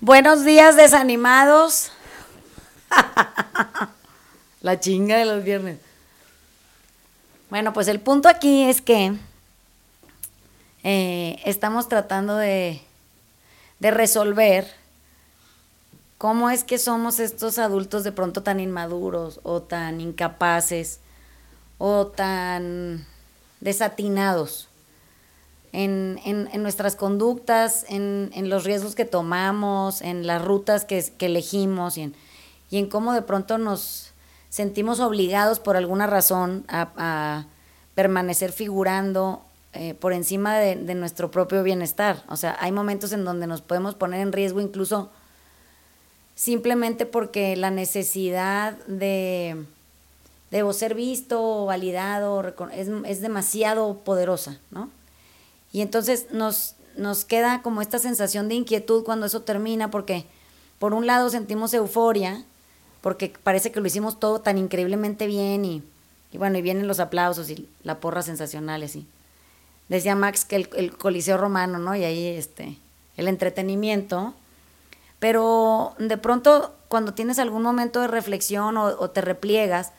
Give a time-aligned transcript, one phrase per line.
[0.00, 1.92] Buenos días desanimados.
[4.60, 5.78] La chinga de los viernes.
[7.50, 9.14] Bueno, pues el punto aquí es que
[10.82, 12.80] eh, estamos tratando de,
[13.78, 14.66] de resolver
[16.18, 21.00] cómo es que somos estos adultos de pronto tan inmaduros o tan incapaces
[21.78, 23.06] o tan
[23.60, 24.68] desatinados
[25.72, 31.26] en, en, nuestras conductas, en, en, los riesgos que tomamos, en las rutas que, que
[31.26, 32.14] elegimos y en,
[32.70, 34.12] y en, cómo de pronto nos
[34.50, 37.46] sentimos obligados por alguna razón a,
[37.94, 39.42] permanecer figurando
[39.74, 42.22] eh, por encima de, de, nuestro propio bienestar.
[42.28, 45.10] O sea, hay momentos en donde nos podemos poner en riesgo incluso
[46.34, 49.66] simplemente porque la necesidad de
[50.50, 52.42] debo ser visto validado
[52.72, 54.90] es, es demasiado poderosa, ¿no?
[55.72, 60.26] Y entonces nos, nos queda como esta sensación de inquietud cuando eso termina, porque
[60.78, 62.44] por un lado sentimos euforia,
[63.00, 65.82] porque parece que lo hicimos todo tan increíblemente bien y,
[66.34, 69.06] bueno, y vienen los aplausos y la porra sensacional, así.
[69.88, 71.96] Decía Max que el, Coliseo Romano, ¿no?
[71.96, 72.78] Y ahí este,
[73.16, 74.34] el entretenimiento.
[75.18, 79.92] Pero de pronto, cuando tienes algún momento de reflexión o, o te repliegas,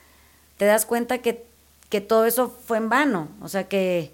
[0.56, 1.46] te das cuenta que,
[1.90, 3.28] que todo eso fue en vano.
[3.40, 4.12] O sea, que,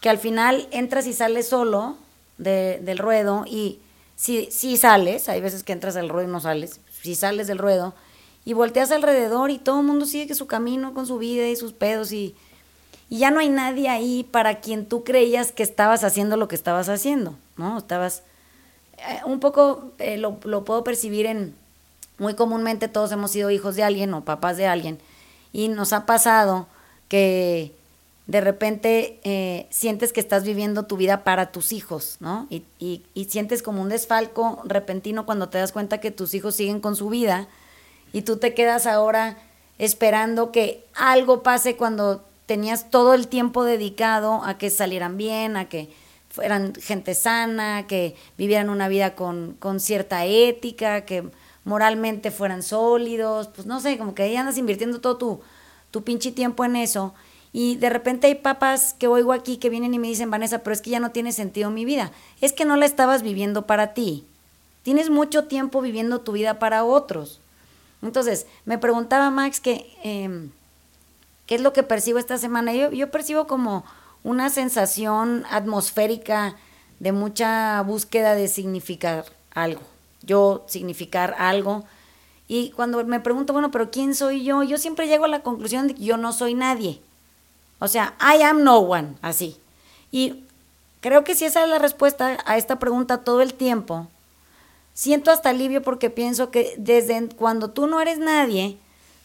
[0.00, 1.96] que al final entras y sales solo
[2.38, 3.78] de, del ruedo y
[4.16, 7.58] si, si sales, hay veces que entras al ruedo y no sales, si sales del
[7.58, 7.94] ruedo
[8.44, 11.72] y volteas alrededor y todo el mundo sigue su camino con su vida y sus
[11.72, 12.34] pedos y,
[13.08, 16.54] y ya no hay nadie ahí para quien tú creías que estabas haciendo lo que
[16.54, 17.78] estabas haciendo, ¿no?
[17.78, 18.22] Estabas,
[18.98, 21.54] eh, un poco eh, lo, lo puedo percibir en,
[22.18, 24.98] muy comúnmente todos hemos sido hijos de alguien o papás de alguien
[25.52, 26.66] y nos ha pasado
[27.08, 27.74] que
[28.26, 32.46] de repente eh, sientes que estás viviendo tu vida para tus hijos, ¿no?
[32.48, 36.54] Y, y, y, sientes como un desfalco repentino cuando te das cuenta que tus hijos
[36.54, 37.48] siguen con su vida
[38.12, 39.38] y tú te quedas ahora
[39.78, 45.68] esperando que algo pase cuando tenías todo el tiempo dedicado a que salieran bien, a
[45.68, 45.88] que
[46.28, 51.24] fueran gente sana, que vivieran una vida con, con cierta ética, que
[51.64, 55.40] moralmente fueran sólidos, pues no sé, como que ahí andas invirtiendo todo tu,
[55.90, 57.14] tu pinche tiempo en eso
[57.52, 60.72] y de repente hay papás que oigo aquí que vienen y me dicen, Vanessa, pero
[60.72, 62.12] es que ya no tiene sentido mi vida.
[62.40, 64.24] Es que no la estabas viviendo para ti.
[64.84, 67.40] Tienes mucho tiempo viviendo tu vida para otros.
[68.02, 70.50] Entonces, me preguntaba Max que, em,
[71.46, 72.72] qué es lo que percibo esta semana.
[72.72, 73.84] Yo, yo percibo como
[74.22, 76.56] una sensación atmosférica
[77.00, 79.82] de mucha búsqueda de significar algo.
[80.22, 81.84] Yo significar algo.
[82.46, 84.62] Y cuando me pregunto, bueno, pero ¿quién soy yo?
[84.62, 87.00] Yo siempre llego a la conclusión de que yo no soy nadie.
[87.80, 89.56] O sea, I am no one, así.
[90.12, 90.44] Y
[91.00, 94.06] creo que si esa es la respuesta a esta pregunta todo el tiempo,
[94.92, 98.76] siento hasta alivio porque pienso que desde cuando tú no eres nadie,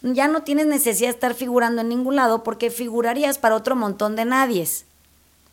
[0.01, 4.15] ya no tienes necesidad de estar figurando en ningún lado porque figurarías para otro montón
[4.15, 4.85] de nadies.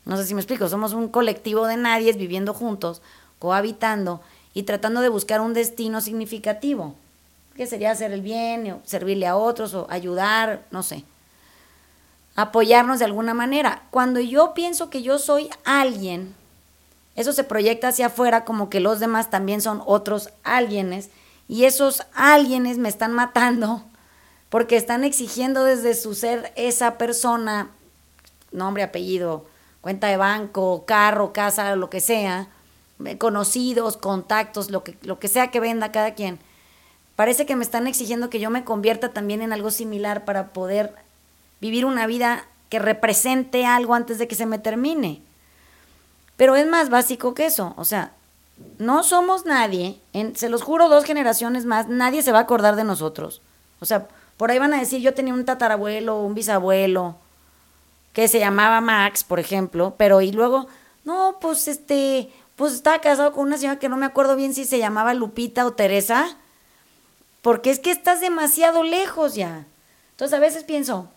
[0.05, 3.03] No sé si me explico, somos un colectivo de nadies viviendo juntos,
[3.41, 4.21] cohabitando
[4.55, 6.95] y tratando de buscar un destino significativo,
[7.57, 11.05] que sería hacer el bien, o servirle a otros o ayudar, no sé
[12.37, 13.83] apoyarnos de alguna manera.
[13.91, 16.35] Cuando yo pienso que yo soy alguien,
[17.15, 21.11] eso se proyecta hacia afuera como que los demás también son otros alguienes
[21.49, 23.83] y esos alguienes me están matando
[24.49, 27.71] porque están exigiendo desde su ser esa persona,
[28.51, 29.47] nombre, apellido,
[29.81, 32.49] cuenta de banco, carro, casa, lo que sea,
[33.19, 36.39] conocidos, contactos, lo que, lo que sea que venda cada quien.
[37.17, 40.95] Parece que me están exigiendo que yo me convierta también en algo similar para poder
[41.63, 45.23] vivir una vida que represente algo antes de que se me termine.
[46.37, 48.13] Pero es más básico que eso, o sea,
[48.79, 50.01] no somos nadie,
[50.35, 53.43] se los juro dos generaciones más, nadie se va a acordar de nosotros.
[53.79, 57.15] O sea, por ahí van a decir, yo tenía un tatarabuelo, un bisabuelo,
[58.13, 60.67] que se llamaba Max, por ejemplo, pero y luego,
[61.05, 64.65] no, pues este, pues estaba casado con una señora que no me acuerdo bien si
[64.65, 66.37] se llamaba Lupita o Teresa,
[67.41, 69.65] porque es que estás demasiado lejos ya.
[70.11, 71.09] Entonces a veces pienso,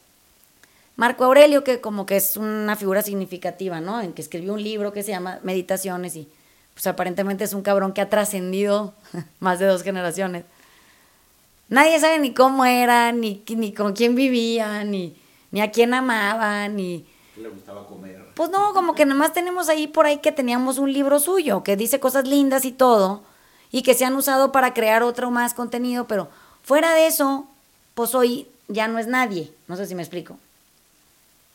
[0.95, 4.01] Marco Aurelio, que como que es una figura significativa, ¿no?
[4.01, 6.29] En que escribió un libro que se llama Meditaciones y
[6.73, 8.93] pues aparentemente es un cabrón que ha trascendido
[9.39, 10.45] más de dos generaciones.
[11.67, 15.15] Nadie sabe ni cómo era, ni, ni con quién vivía, ni,
[15.51, 17.05] ni a quién amaba, ni...
[17.33, 18.23] ¿Qué le gustaba comer?
[18.35, 21.75] Pues no, como que nomás tenemos ahí por ahí que teníamos un libro suyo, que
[21.75, 23.23] dice cosas lindas y todo,
[23.71, 26.29] y que se han usado para crear otro más contenido, pero
[26.63, 27.47] fuera de eso,
[27.95, 29.51] pues hoy ya no es nadie.
[29.67, 30.37] No sé si me explico.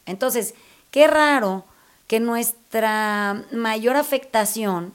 [0.06, 0.54] Entonces,
[0.90, 1.64] qué raro
[2.06, 4.92] que nuestra mayor afectación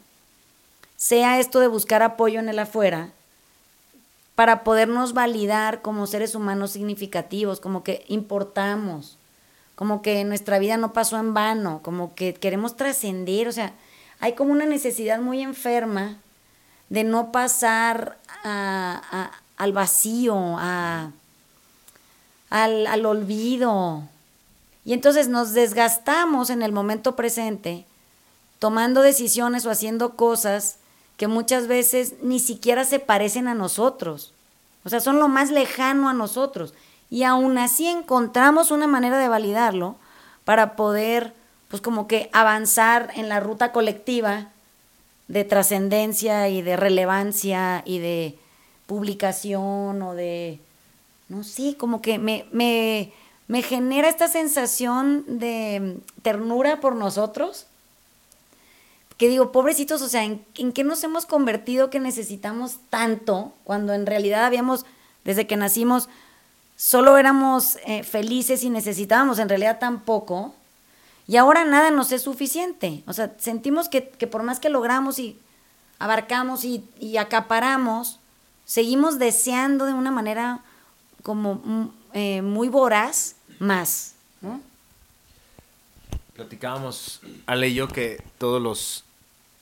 [0.98, 3.12] sea esto de buscar apoyo en el afuera
[4.36, 9.18] para podernos validar como seres humanos significativos, como que importamos,
[9.76, 13.74] como que nuestra vida no pasó en vano, como que queremos trascender, o sea,
[14.20, 16.18] hay como una necesidad muy enferma
[16.90, 21.14] de no pasar al vacío, al,
[22.50, 24.04] al olvido.
[24.86, 27.86] Y entonces nos desgastamos en el momento presente
[28.60, 30.78] tomando decisiones o haciendo cosas
[31.18, 34.34] que muchas veces ni siquiera se parecen a nosotros.
[34.84, 36.74] O sea, son lo más lejano a nosotros.
[37.10, 39.96] Y aún así encontramos una manera de validarlo
[40.44, 41.34] para poder,
[41.70, 44.50] pues como que avanzar en la ruta colectiva
[45.28, 48.38] de trascendencia y de relevancia y de
[48.86, 50.60] publicación o de,
[51.30, 53.12] no sé, como que me,
[53.48, 57.68] me genera esta sensación de ternura por nosotros
[59.18, 60.44] que digo, pobrecitos, o sea, ¿en,
[60.74, 64.86] qué nos hemos convertido que necesitamos tanto cuando en realidad habíamos,
[65.24, 66.10] desde que nacimos,
[66.76, 70.54] solo éramos eh, felices y necesitábamos en realidad tan poco?
[71.28, 73.04] Y ahora nada nos es suficiente.
[73.08, 75.40] O sea, sentimos que, por más que logramos y
[75.98, 78.20] abarcamos y, y, acaparamos,
[78.66, 80.62] seguimos deseando de una manera
[81.24, 84.16] como mm, eh, muy voraz más.
[86.34, 89.04] Platicábamos, Ale y yo, que todos los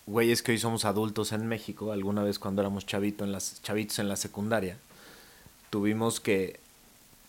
[0.06, 4.00] güeyes que hoy somos adultos en México, alguna vez cuando éramos chavito en las, chavitos
[4.00, 4.78] en la secundaria,
[5.72, 6.60] tuvimos que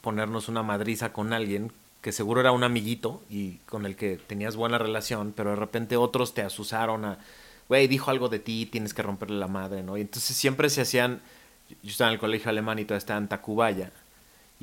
[0.03, 1.73] ponernos una madriza con alguien
[2.03, 5.97] que seguro era un amiguito y con el que tenías buena relación, pero de repente
[5.97, 7.19] otros te asusaron a,
[7.71, 9.97] güey, dijo algo de ti, tienes que romperle la madre, ¿no?
[9.97, 11.23] Y entonces siempre se hacían,
[11.83, 13.91] yo estaba en el colegio alemán y todavía estaba en Tacubaya,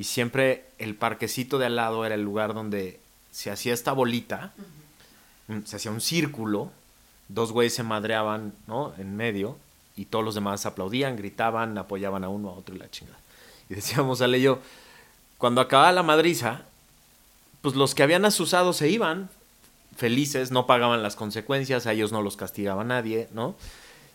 [0.01, 2.99] y siempre el parquecito de al lado era el lugar donde
[3.29, 4.51] se hacía esta bolita,
[5.63, 6.71] se hacía un círculo,
[7.27, 8.95] dos güeyes se madreaban, ¿no?
[8.97, 9.59] En medio,
[9.95, 13.19] y todos los demás aplaudían, gritaban, apoyaban a uno a otro y la chingada.
[13.69, 14.57] Y decíamos, Ale yo,
[15.37, 16.63] cuando acababa la madriza,
[17.61, 19.29] pues los que habían asusado se iban,
[19.95, 23.53] felices, no pagaban las consecuencias, a ellos no los castigaba nadie, ¿no?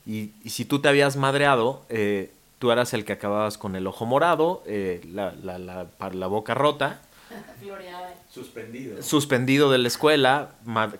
[0.04, 4.06] Y, si tú te habías madreado, eh, tú eras el que acababas con el ojo
[4.06, 7.00] morado, eh, la, la, la, la boca rota.
[8.32, 9.02] Suspendido.
[9.02, 10.50] Suspendido de la escuela,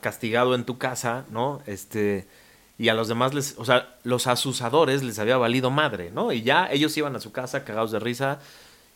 [0.01, 1.61] castigado en tu casa, ¿no?
[1.67, 2.27] Este,
[2.79, 6.33] y a los demás les, o sea, los asusadores les había valido madre, ¿no?
[6.33, 8.41] Y ya ellos iban a su casa cagados de risa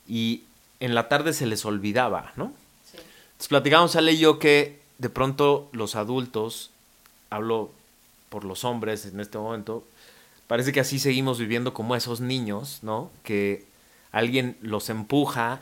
[0.09, 0.45] y
[0.81, 2.53] en la tarde se les olvidaba, ¿no?
[2.91, 2.99] Sí.
[2.99, 6.71] Entonces platicamos Ale y yo que de pronto los adultos,
[7.31, 7.71] hablo
[8.29, 9.85] por los hombres en este momento,
[10.51, 13.13] parece que así seguimos viviendo como esos niños, ¿no?
[13.23, 13.67] Que
[14.11, 15.61] alguien los empuja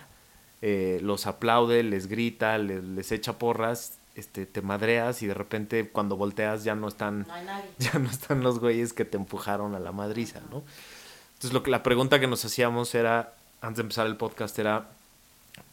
[0.60, 6.16] eh, los aplaude, les grita, les, echa porras, este, te madreas y de repente cuando
[6.16, 7.26] volteas ya no están,
[7.78, 10.64] ya no están los güeyes que te empujaron a la madriza, ¿no?
[11.34, 14.88] Entonces lo que la pregunta que nos hacíamos era, antes de empezar el podcast, era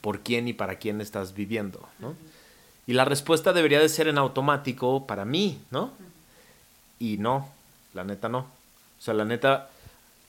[0.02, 2.14] ¿por quién y para quién estás viviendo, ¿no?
[2.86, 5.92] Y la respuesta debería de ser en automático para mí, ¿no?
[7.00, 7.50] Y no,
[7.96, 8.46] la neta no.
[9.00, 9.70] O sea, la neta,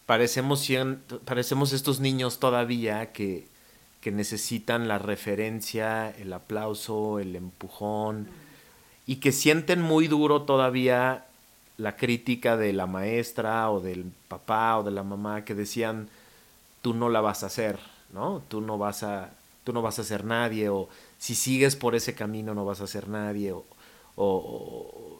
[0.07, 0.69] parecemos,
[1.25, 3.47] parecemos estos niños todavía que,
[4.01, 8.29] que necesitan la referencia, el aplauso, el empujón,
[9.07, 11.27] y que sienten muy duro todavía
[11.79, 16.09] la crítica de la maestra o del papá o de la mamá que decían
[16.83, 17.79] tú no la vas a hacer,
[18.13, 18.43] ¿no?
[18.49, 19.31] Tú no vas a
[19.65, 20.89] tú no vas a ser nadie o
[21.19, 23.65] si sigues por ese camino no vas a ser nadie o,
[24.15, 25.16] o,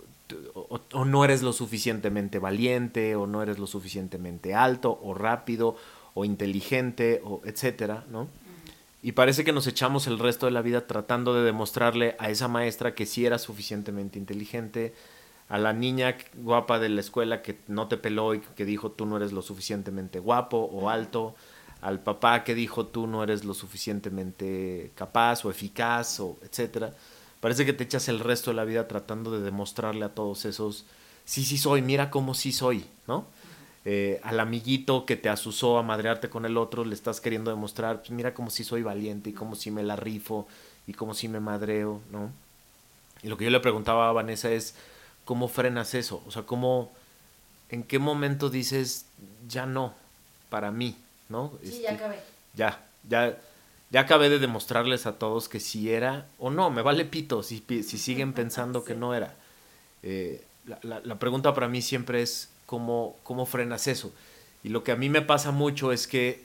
[0.55, 5.77] o, no eres lo suficientemente valiente o no eres lo suficientemente alto o rápido
[6.15, 8.29] o inteligente o etcétera, ¿no?
[9.03, 12.49] Y parece que nos echamos el resto de la vida tratando de demostrarle a esa
[12.49, 14.95] maestra que sí era suficientemente inteligente,
[15.49, 19.07] a la niña guapa de la escuela que no te peló y que dijo tú
[19.07, 21.37] no eres lo suficientemente guapo o alto,
[21.83, 26.93] al papá que dijo tú no eres lo suficientemente capaz o eficaz o etcétera.
[27.47, 30.85] Parece que te echas el resto de la vida tratando de demostrarle a todos esos
[31.25, 33.25] sí sí soy, mira cómo sí soy, ¿no?
[33.85, 37.99] Eh, al amiguito que te asusó a madrearte con el otro, le estás queriendo demostrar,
[37.99, 40.49] pues mira como si soy valiente y como si me la rifo
[40.89, 42.33] y como si me madreo, ¿no?
[43.23, 44.75] Y lo que yo le preguntaba a Vanessa es,
[45.25, 46.25] ¿cómo frenas eso?
[46.27, 46.91] O sea, ¿cómo,
[47.69, 49.07] en qué momento dices,
[49.49, 49.95] ya no,
[50.51, 50.97] para mí,
[51.29, 51.53] ¿no?
[51.63, 52.21] Sí, ya este, acabé.
[52.55, 53.39] Ya, ya,
[53.91, 57.65] ya acabé de demostrarles a todos que si era o no, me vale pito si,
[57.69, 59.37] si siguen pensando que no era.
[60.03, 64.13] Eh, la, la pregunta para mí siempre es, cómo, cómo frenas eso.
[64.63, 66.45] Y lo que a mí me pasa mucho es que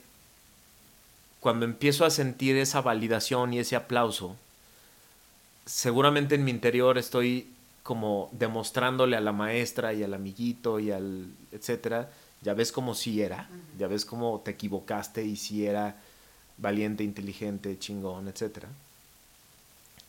[1.39, 4.35] cuando empiezo a sentir esa validación y ese aplauso,
[5.65, 7.49] seguramente en mi interior estoy
[7.83, 13.21] como demostrándole a la maestra y al amiguito y al etcétera, ya ves como si
[13.21, 15.95] era, ya ves como te equivocaste y si era
[16.57, 18.69] valiente, inteligente, chingón, etcétera.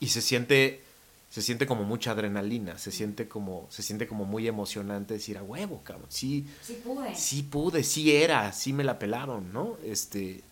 [0.01, 0.83] Y se siente
[1.31, 5.43] se siente como mucha adrenalina, se siente como se siente como muy emocionante decir a
[5.43, 6.07] huevo, cabrón.
[6.11, 7.15] Sí, sí pude.
[7.15, 9.77] Sí pude, sí era, sí me la pelaron, ¿no?
[9.83, 10.43] Este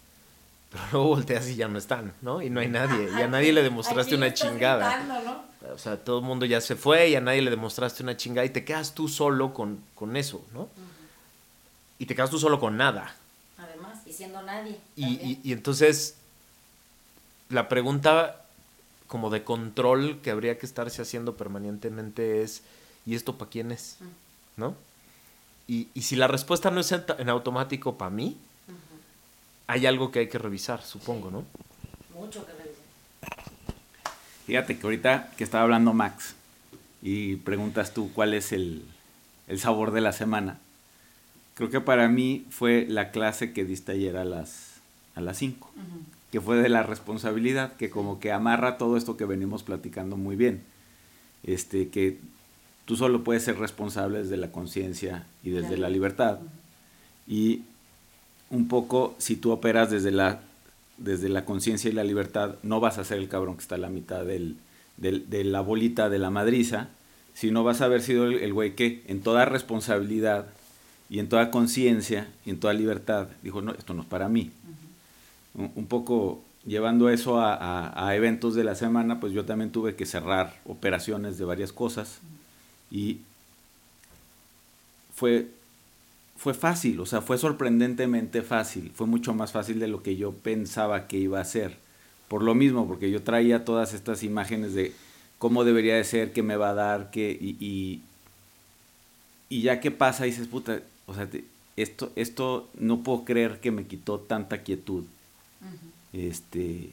[0.71, 2.41] pero luego volteas y ya no están, ¿no?
[2.43, 5.05] Y no hay nadie, y a nadie le demostraste una chingada.
[5.75, 8.47] O sea, todo el mundo ya se fue y a nadie le demostraste una chingada
[8.47, 10.69] y te quedas tú solo con, con eso, ¿no?
[11.99, 13.15] Y te quedas tú solo con nada.
[14.11, 14.77] Y siendo nadie.
[14.97, 16.17] Y, y, entonces,
[17.49, 18.45] la pregunta
[19.07, 22.63] como de control que habría que estarse haciendo permanentemente es,
[23.07, 23.99] ¿y esto para quién es?
[24.57, 24.75] ¿No?
[25.69, 28.37] Y, y, si la respuesta no es en, automático para mí,
[29.69, 31.45] hay algo que hay que revisar, supongo, ¿no?
[32.13, 33.45] Mucho que revisar.
[34.47, 36.35] Fíjate que ahorita que estaba hablando Max
[37.03, 38.85] y preguntas tú cuál es el,
[39.59, 40.59] sabor de la semana,
[41.61, 44.81] creo que para mí fue la clase que diste ayer a las
[45.15, 45.71] a las 5,
[46.33, 50.37] que fue de la responsabilidad, que como que amarra todo esto que venimos platicando muy
[50.37, 50.63] bien.
[51.43, 52.19] Este, que
[52.87, 56.39] tú solo puedes ser responsable desde la conciencia y desde la libertad.
[57.27, 57.65] Y
[58.49, 60.41] un poco, si tú operas desde la,
[60.97, 63.79] desde la conciencia y la libertad, no vas a ser el cabrón que está a
[63.79, 64.57] la mitad del,
[64.97, 66.89] de la bolita de la madriza,
[67.35, 70.47] sino vas a haber sido el, güey que en toda responsabilidad
[71.11, 74.51] y en toda conciencia y en toda libertad dijo, no, esto no es para mí.
[75.55, 80.07] un, poco llevando eso a, a, eventos de la semana, pues yo también tuve que
[80.07, 82.21] cerrar operaciones de varias cosas
[82.91, 83.19] y
[85.15, 85.49] fue
[86.41, 90.33] fue fácil, o sea, fue sorprendentemente fácil, fue mucho más fácil de lo que yo
[90.33, 91.77] pensaba que iba a ser.
[92.29, 94.95] Por lo mismo, porque yo traía todas estas imágenes de
[95.37, 98.01] cómo debería de ser, qué me va a dar, qué, y,
[99.51, 101.29] y, ya que pasa, dices, puta, o sea,
[101.77, 105.05] esto, esto no puedo creer que me quitó tanta quietud.
[106.13, 106.91] Este,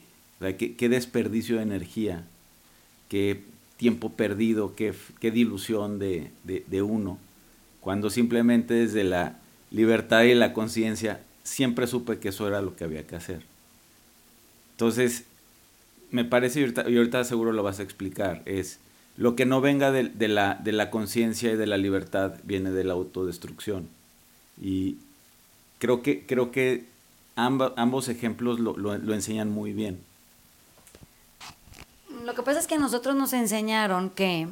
[0.57, 2.25] qué, qué, desperdicio de energía,
[3.09, 3.41] qué
[3.77, 7.17] tiempo perdido, qué, qué dilución de, de, de uno
[7.87, 9.37] cuando simplemente desde la
[9.71, 13.43] libertad y la conciencia siempre supe que eso era lo que había que hacer.
[14.71, 15.23] Entonces,
[16.11, 18.79] me parece, y ahorita, seguro lo vas a explicar, es
[19.15, 22.83] lo que no venga de, la, de la conciencia y de la libertad viene de
[22.83, 23.87] la autodestrucción.
[24.61, 24.97] Y
[25.79, 26.85] creo que, creo que
[27.35, 29.99] ambos ejemplos lo, lo enseñan muy bien.
[32.25, 34.47] Lo que pasa es que a nosotros nos enseñaron que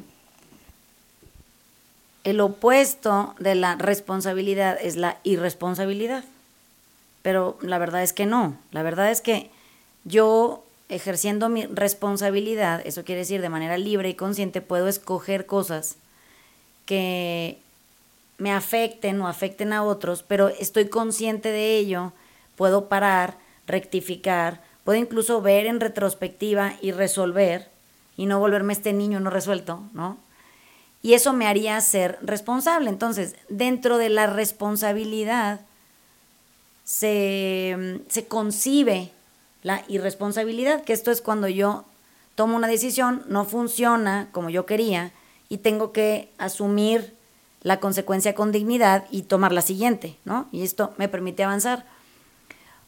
[2.26, 6.26] el opuesto de la responsabilidad es la irresponsabilidad.
[7.22, 8.58] Pero la verdad es que no.
[8.72, 9.50] La verdad es que
[10.06, 15.98] yo, ejerciendo mi responsabilidad, eso quiere decir de manera libre y consciente, puedo escoger cosas
[16.86, 17.60] que
[18.38, 22.14] me afecten o afecten a otros, pero estoy consciente de ello,
[22.56, 23.38] puedo parar,
[23.68, 27.70] rectificar, puedo incluso ver en retrospectiva y resolver
[28.18, 30.18] y no volverme este niño no resuelto, ¿no?
[31.06, 32.90] y eso me haría ser responsable.
[32.90, 35.60] Entonces, dentro de la responsabilidad
[36.84, 39.12] se, se concibe
[39.62, 41.86] la irresponsabilidad, que esto es cuando yo
[42.34, 45.12] tomo una decisión, no funciona como yo quería
[45.48, 47.15] y tengo que asumir
[47.66, 50.48] la consecuencia con dignidad y tomar la siguiente, ¿no?
[50.52, 51.84] Y esto me permite avanzar.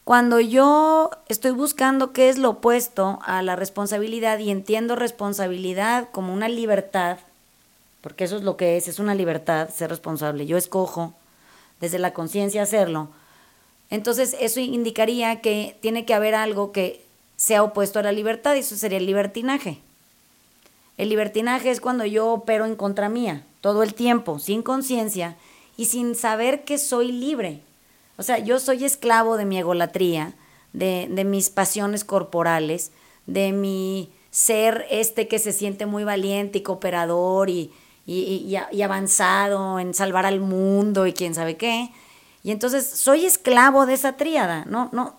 [0.03, 6.31] Cuando yo estoy buscando qué es lo opuesto a la responsabilidad y entiendo responsabilidad como
[6.31, 7.17] una libertad,
[8.01, 10.46] porque eso es lo que es, es una libertad ser responsable.
[10.46, 11.15] Yo escojo
[11.81, 13.07] desde la conciencia hacerlo.
[13.89, 17.03] Entonces eso indicaría que tiene que haber algo que
[17.36, 19.79] sea opuesto a la libertad y eso sería el libertinaje.
[20.98, 25.36] El libertinaje es cuando yo opero en contra mía todo el tiempo, sin conciencia
[25.76, 27.62] y sin saber que soy libre.
[28.18, 30.34] O sea, yo soy esclavo de mi egolatría,
[30.74, 32.92] de, de mis pasiones corporales,
[33.26, 37.72] de mi ser este que se siente muy valiente y cooperador y,
[38.06, 41.92] y, y, avanzado en salvar al mundo y quién sabe qué.
[42.44, 45.16] Y entonces soy esclavo de esa tríada, no, no,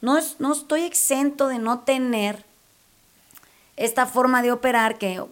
[0.00, 2.44] no, no estoy exento de no tener
[3.76, 5.22] esta forma de operar que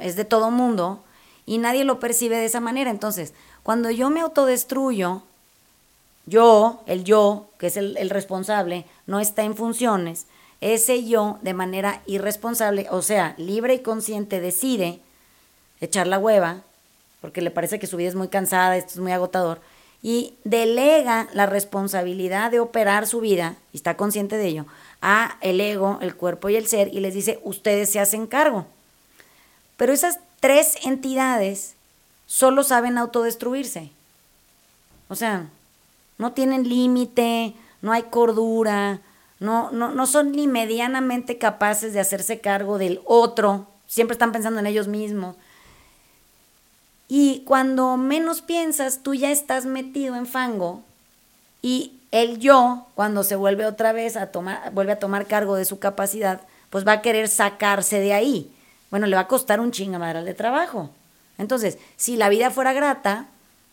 [0.00, 1.02] es de todo mundo
[1.48, 2.90] y nadie lo percibe de esa manera.
[2.90, 5.22] Entonces, cuando yo me autodestruyo,
[6.26, 10.26] yo, el yo, que es el, el responsable, no está en funciones,
[10.60, 15.00] ese yo de manera irresponsable, o sea, libre y consciente, decide
[15.80, 16.60] echar la hueva,
[17.22, 19.60] porque le parece que su vida es muy cansada, esto es muy agotador,
[20.02, 24.66] y delega la responsabilidad de operar su vida, y está consciente de ello,
[25.00, 28.66] a el ego, el cuerpo y el ser, y les dice, ustedes se hacen cargo.
[29.78, 31.74] Pero esas tres entidades
[32.26, 33.90] solo saben autodestruirse.
[35.08, 35.48] O sea,
[36.18, 39.00] no tienen límite, no hay cordura,
[39.40, 44.60] no, no, no son ni medianamente capaces de hacerse cargo del otro, siempre están pensando
[44.60, 45.36] en ellos mismos.
[47.08, 50.82] Y cuando menos piensas, tú ya estás metido en fango
[51.62, 55.64] y el yo, cuando se vuelve otra vez a tomar, vuelve a tomar cargo de
[55.64, 58.52] su capacidad, pues va a querer sacarse de ahí.
[58.90, 60.90] Bueno, le va a costar un chingamadral de trabajo.
[61.36, 63.26] Entonces, si la vida fuera grata,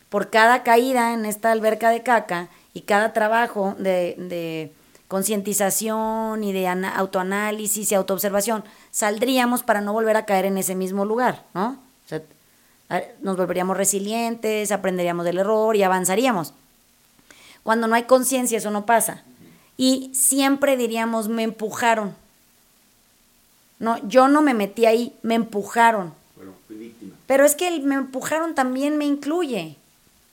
[0.10, 4.72] por cada caída en esta alberca de caca y cada trabajo de, de
[5.08, 11.06] concientización y de autoanálisis y autoobservación, saldríamos para no volver a caer en ese mismo
[11.06, 11.80] lugar, ¿no?
[12.06, 12.22] O sea,
[13.22, 16.54] nos volveríamos resilientes, aprenderíamos del error y avanzaríamos.
[17.64, 19.24] Cuando no hay conciencia eso no pasa.
[19.78, 22.16] Y siempre diríamos, me empujaron.
[23.80, 26.14] No, yo no me metí ahí, me empujaron.
[26.36, 27.14] Bueno, fui víctima.
[27.28, 29.78] Pero es que el me empujaron también me incluye.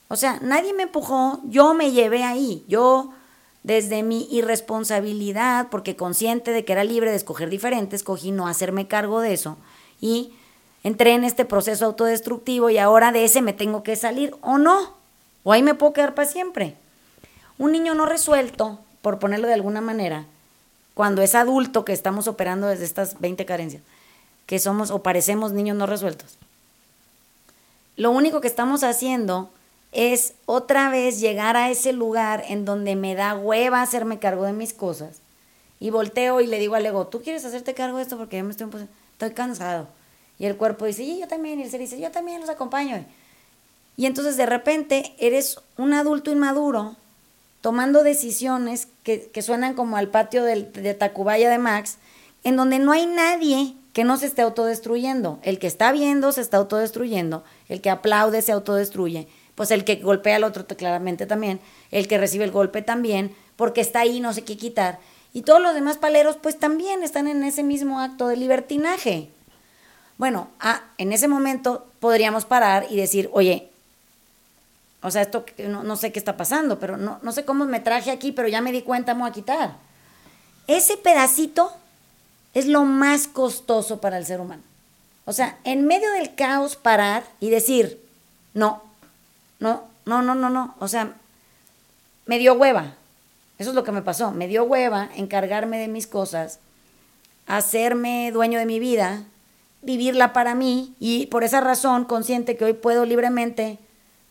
[0.08, 2.64] O sea, nadie me empujó, yo me llevé ahí.
[2.68, 3.12] Yo,
[3.62, 8.87] desde mi irresponsabilidad, porque consciente de que era libre de escoger diferente, escogí no hacerme
[8.87, 9.56] cargo de eso.
[10.00, 10.34] Y
[10.84, 14.94] entré en este proceso autodestructivo y ahora de ese me tengo que salir o no.
[15.44, 16.76] O ahí me puedo quedar para siempre.
[17.58, 20.26] Un niño no resuelto, por ponerlo de alguna manera,
[20.94, 23.82] cuando es adulto que estamos operando desde estas 20 carencias,
[24.46, 26.37] que somos o parecemos niños no resueltos.
[27.96, 29.50] Lo único que estamos haciendo
[29.92, 34.52] es otra vez llegar a ese lugar en donde me da hueva hacerme cargo de
[34.52, 35.20] mis cosas.
[35.80, 38.16] Y volteo y le digo al ego, ¿tú quieres hacerte cargo de esto?
[38.16, 38.68] Porque yo me estoy,
[39.12, 39.88] estoy cansado.
[40.38, 41.58] Y el cuerpo dice, y yo también.
[41.61, 43.04] Y el ser dice, yo también los acompaño.
[43.96, 46.96] Y entonces de repente eres un adulto inmaduro
[47.62, 51.97] tomando decisiones que, suenan como al patio de Tacubaya de Max,
[52.45, 55.38] en donde no hay nadie que no se esté autodestruyendo.
[55.42, 59.97] El que está viendo se está autodestruyendo, el que aplaude se autodestruye, pues el que
[59.97, 64.33] golpea al otro claramente también, el que recibe el golpe también, porque está ahí, no
[64.33, 64.99] sé qué quitar.
[65.33, 69.31] Y todos los demás paleros pues también están en ese mismo acto de libertinaje.
[70.18, 73.71] Bueno, ah, en ese momento podríamos parar y decir, oye,
[75.03, 77.81] o sea, esto no, no sé qué está pasando, pero no, no sé cómo me
[77.81, 79.77] traje aquí, pero ya me di cuenta, me a quitar.
[80.69, 81.73] Ese pedacito
[82.55, 84.62] es lo más costoso para el ser humano.
[85.25, 88.01] O sea, en medio del caos parar y decir,
[88.55, 88.83] no,
[89.59, 90.75] no, no, no, no, no.
[90.79, 91.15] O sea,
[92.27, 92.95] me dio hueva.
[93.59, 94.31] Eso es lo que me pasó.
[94.31, 96.61] Me dio hueva encargarme de mis cosas,
[97.47, 99.25] hacerme dueño de mi vida,
[99.83, 103.79] vivirla para mí y por esa razón, consciente que hoy puedo libremente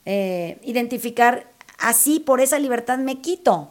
[0.05, 3.69] eh, identificar, así por esa libertad me quito.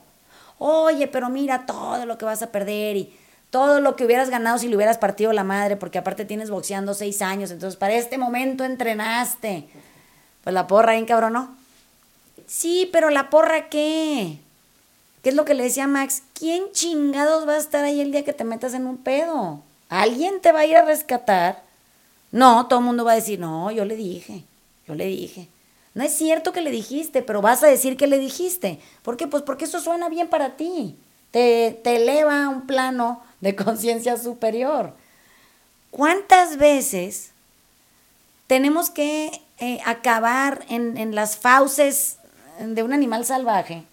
[0.58, 3.16] Oye, pero mira todo lo que vas a perder y
[3.50, 6.94] todo lo que hubieras ganado si le hubieras partido la madre, porque aparte tienes boxeando
[6.94, 9.68] seis años, entonces para este momento entrenaste.
[10.44, 11.56] Pues la porra, ¿en cabrón, no?
[12.46, 14.38] Sí, pero la porra, ¿qué?
[15.22, 16.22] ¿Qué es lo que le decía Max?
[16.32, 19.62] ¿Quién chingados va a estar ahí el día que te metas en un pedo?
[19.88, 21.62] ¿Alguien te va a ir a rescatar?
[22.32, 24.44] No, todo el mundo va a decir, no, yo le dije,
[24.86, 25.48] yo le dije.
[25.94, 28.80] No es cierto que le dijiste, pero vas a decir que le dijiste.
[29.02, 29.26] ¿Por qué?
[29.26, 30.96] Pues porque eso suena bien para ti.
[31.30, 34.94] Te, te eleva a un plano de conciencia superior.
[35.90, 37.32] ¿Cuántas veces
[38.46, 42.18] tenemos que eh, acabar en, en las fauces
[42.60, 43.84] de un animal salvaje?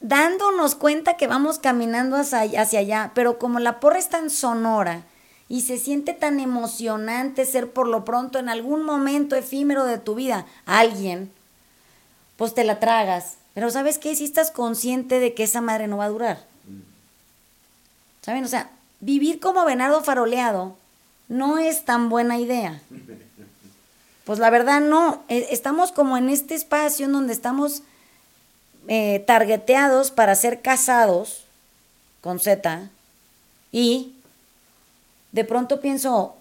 [0.00, 5.02] dándonos cuenta que vamos caminando hacia, hacia allá, pero como la porra es tan sonora
[5.48, 10.14] y se siente tan emocionante ser por lo pronto en algún momento efímero de tu
[10.14, 11.30] vida alguien,
[12.36, 13.36] pues te la tragas.
[13.54, 14.14] Pero ¿sabes qué?
[14.14, 16.44] Si estás consciente de que esa madre no va a durar.
[18.22, 18.44] ¿Saben?
[18.44, 20.76] O sea, vivir como venado faroleado
[21.28, 22.80] no es tan buena idea.
[24.24, 25.22] Pues la verdad no.
[25.28, 27.82] E, estamos como en este espacio en donde estamos
[28.86, 31.44] eh, targeteados para ser casados
[32.20, 32.90] con Z
[33.72, 34.12] y
[35.32, 36.36] de pronto pienso,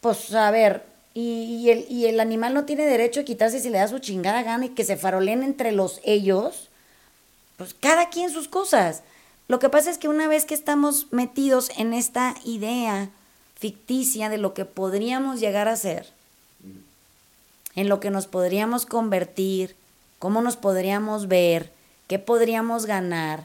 [0.00, 3.88] pues a ver, y, el, el animal no tiene derecho a quitarse si le da
[3.88, 6.68] su chingada gana y que se faroleen entre los ellos,
[7.56, 9.02] pues cada quien sus cosas.
[9.46, 13.10] Lo que pasa es que una vez que estamos metidos en esta idea
[13.54, 16.12] ficticia de lo que podríamos llegar a ser,
[17.76, 19.76] en lo que nos podríamos convertir,
[20.18, 21.72] cómo nos podríamos ver,
[22.08, 23.44] qué podríamos ganar,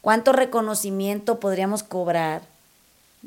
[0.00, 2.42] cuánto reconocimiento podríamos cobrar,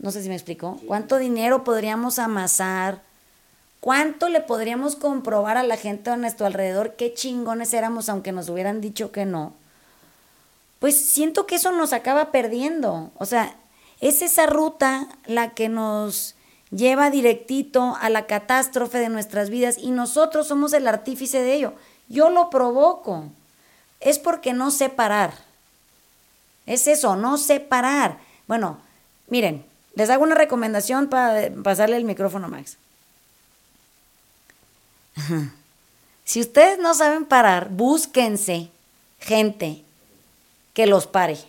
[0.02, 0.80] no sé si me explico.
[0.88, 3.02] ¿Cuánto dinero podríamos amasar?
[3.80, 8.50] ¿Cuánto le podríamos comprobar a la gente a nuestro alrededor qué chingones éramos aunque nos
[8.50, 9.54] hubieran dicho que no?
[10.80, 13.12] Pues siento que eso nos acaba perdiendo.
[13.18, 13.56] O sea,
[14.00, 16.36] es esa ruta la que nos
[16.70, 21.74] lleva directito a la catástrofe de nuestras vidas y nosotros somos el artífice de ello.
[22.08, 23.26] Yo lo provoco.
[24.00, 25.34] Es porque no sé parar.
[26.68, 28.20] Es eso, no sé parar.
[28.48, 28.78] Bueno,
[29.28, 29.66] miren,
[29.98, 32.78] les hago una recomendación para pasarle el micrófono a Max.
[36.24, 38.70] Si ustedes no saben parar, búsquense
[39.18, 39.82] gente
[40.76, 41.40] que los pare.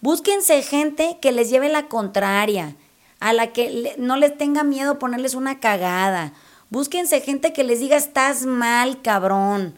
[0.00, 2.76] Búsquense gente que les lleve la contraria,
[3.18, 6.32] a la que no les tenga miedo ponerles una cagada.
[6.68, 9.74] Búsquense gente que les diga, estás mal, cabrón.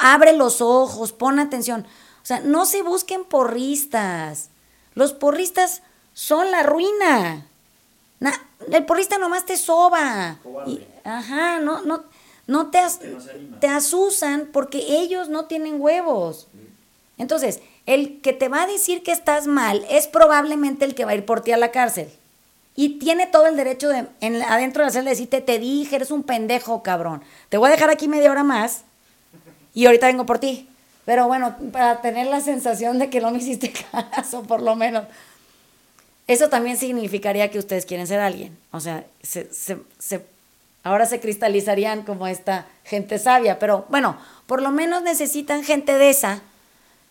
[0.00, 1.86] Abre los ojos, pon atención.
[2.22, 4.48] O sea, no se busquen porristas.
[4.94, 5.82] Los porristas
[6.14, 7.46] son la ruina.
[8.70, 10.38] el porrista nomás te soba.
[11.04, 12.04] ajá, no, no,
[12.46, 12.80] no te,
[13.60, 16.48] te asusan porque ellos no tienen huevos.
[17.18, 21.12] Entonces, el que te va a decir que estás mal es probablemente el que va
[21.12, 22.08] a ir por ti a la cárcel.
[22.74, 26.10] Y tiene todo el derecho de, en, adentro de la celda, decirte, te dije, eres
[26.10, 27.22] un pendejo, cabrón.
[27.48, 28.84] Te voy a dejar aquí media hora más
[29.74, 30.68] y ahorita vengo por ti.
[31.04, 35.04] Pero bueno, para tener la sensación de que no me hiciste caso, por lo menos.
[36.32, 38.56] Eso también significaría que ustedes quieren ser alguien.
[38.70, 39.50] O sea, se,
[40.82, 43.58] ahora se cristalizarían como esta gente sabia.
[43.58, 44.16] Pero bueno,
[44.46, 46.40] por lo menos necesitan gente de esa,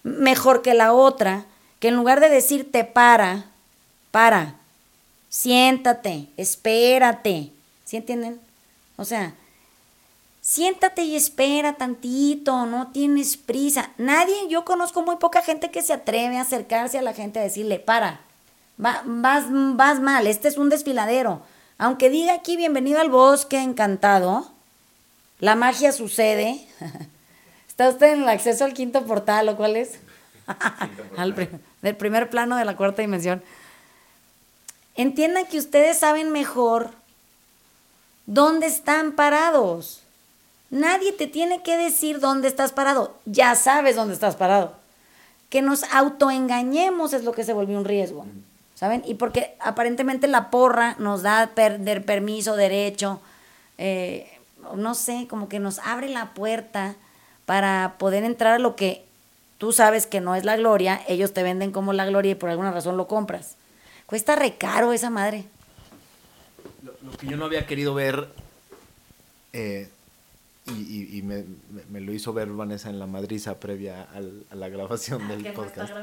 [0.02, 1.46] mejor que la otra,
[1.80, 3.46] que en lugar de decirte para,
[4.10, 4.56] para,
[5.30, 7.52] siéntate, espérate.
[7.86, 8.42] ¿Sí entienden?
[8.98, 9.36] O sea,
[10.42, 13.92] siéntate y espera tantito, no tienes prisa.
[14.00, 17.44] Nadie, yo conozco muy poca gente que se atreve a acercarse a la gente a
[17.44, 18.22] decirle, para,
[18.82, 21.42] vas, vas mal, este es un desfiladero.
[21.78, 24.52] Aunque diga aquí bienvenido al bosque encantado,
[25.40, 26.68] la magia sucede.
[27.68, 30.00] ¿Está usted en el acceso al quinto portal o cuál es?
[31.18, 31.36] al
[31.82, 33.42] del primer plano de la cuarta dimensión.
[34.96, 36.92] Entiendan que ustedes saben mejor
[38.26, 40.02] dónde están parados.
[40.70, 43.16] Nadie te tiene que decir dónde estás parado.
[43.26, 44.76] Ya sabes dónde estás parado.
[45.50, 48.26] Que nos autoengañemos es lo que se volvió un riesgo.
[48.82, 49.04] ¿Saben?
[49.06, 53.22] Y porque aparentemente la porra nos da perder permiso, derecho,
[53.78, 54.40] eh,
[54.76, 56.96] no sé, como que nos abre la puerta
[57.46, 59.06] para poder entrar a lo que
[59.60, 62.50] tú sabes que no es la gloria, ellos te venden como la gloria y por
[62.50, 63.56] alguna razón lo compras.
[64.08, 65.46] Cuesta recaro esa madre.
[66.82, 68.30] Lo, que yo no había querido ver,
[69.54, 69.90] eh,
[70.66, 74.08] y, me, lo hizo ver Vanessa en la madriza previa
[74.50, 75.94] a la grabación del podcast,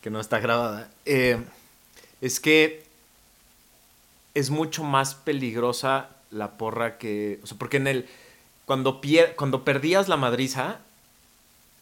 [0.00, 1.36] que no está grabada, eh,
[2.24, 2.82] es que
[4.32, 8.06] es mucho más peligrosa la porra que, o sea, porque en el,
[8.64, 9.00] cuando,
[9.36, 10.80] cuando perdías la madriza,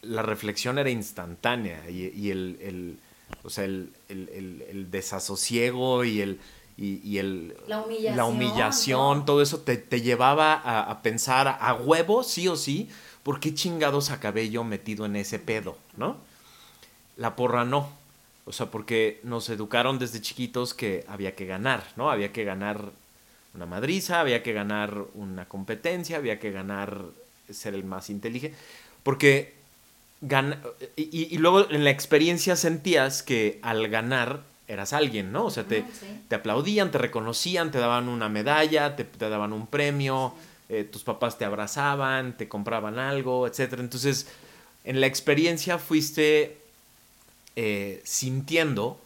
[0.03, 2.99] la reflexión era instantánea y, el
[3.45, 6.41] o sea, el, desasosiego y el...
[6.77, 12.89] Y, el, la humillación, todo eso te, llevaba a, pensar a huevo, sí o sí,
[13.23, 16.17] ¿por qué chingados acabé yo metido en ese pedo, no?
[17.17, 18.02] La porra no.
[18.45, 22.11] O sea, porque nos educaron desde chiquitos que había que ganar, ¿no?
[22.11, 22.91] Había que ganar
[23.55, 27.05] una madriza, había que ganar una competencia, había que ganar
[27.51, 28.57] ser el más inteligente.
[29.03, 29.63] Porque
[30.97, 35.47] y, luego en la experiencia sentías que al ganar eras alguien, ¿no?
[35.47, 35.85] O sea, te,
[36.29, 40.33] te aplaudían, te reconocían, te daban una medalla, te, daban un premio,
[40.69, 43.75] eh, tus papás te abrazaban, te compraban algo, etc.
[43.79, 44.29] Entonces,
[44.85, 46.62] en la experiencia fuiste
[47.57, 48.99] eh, sintiendo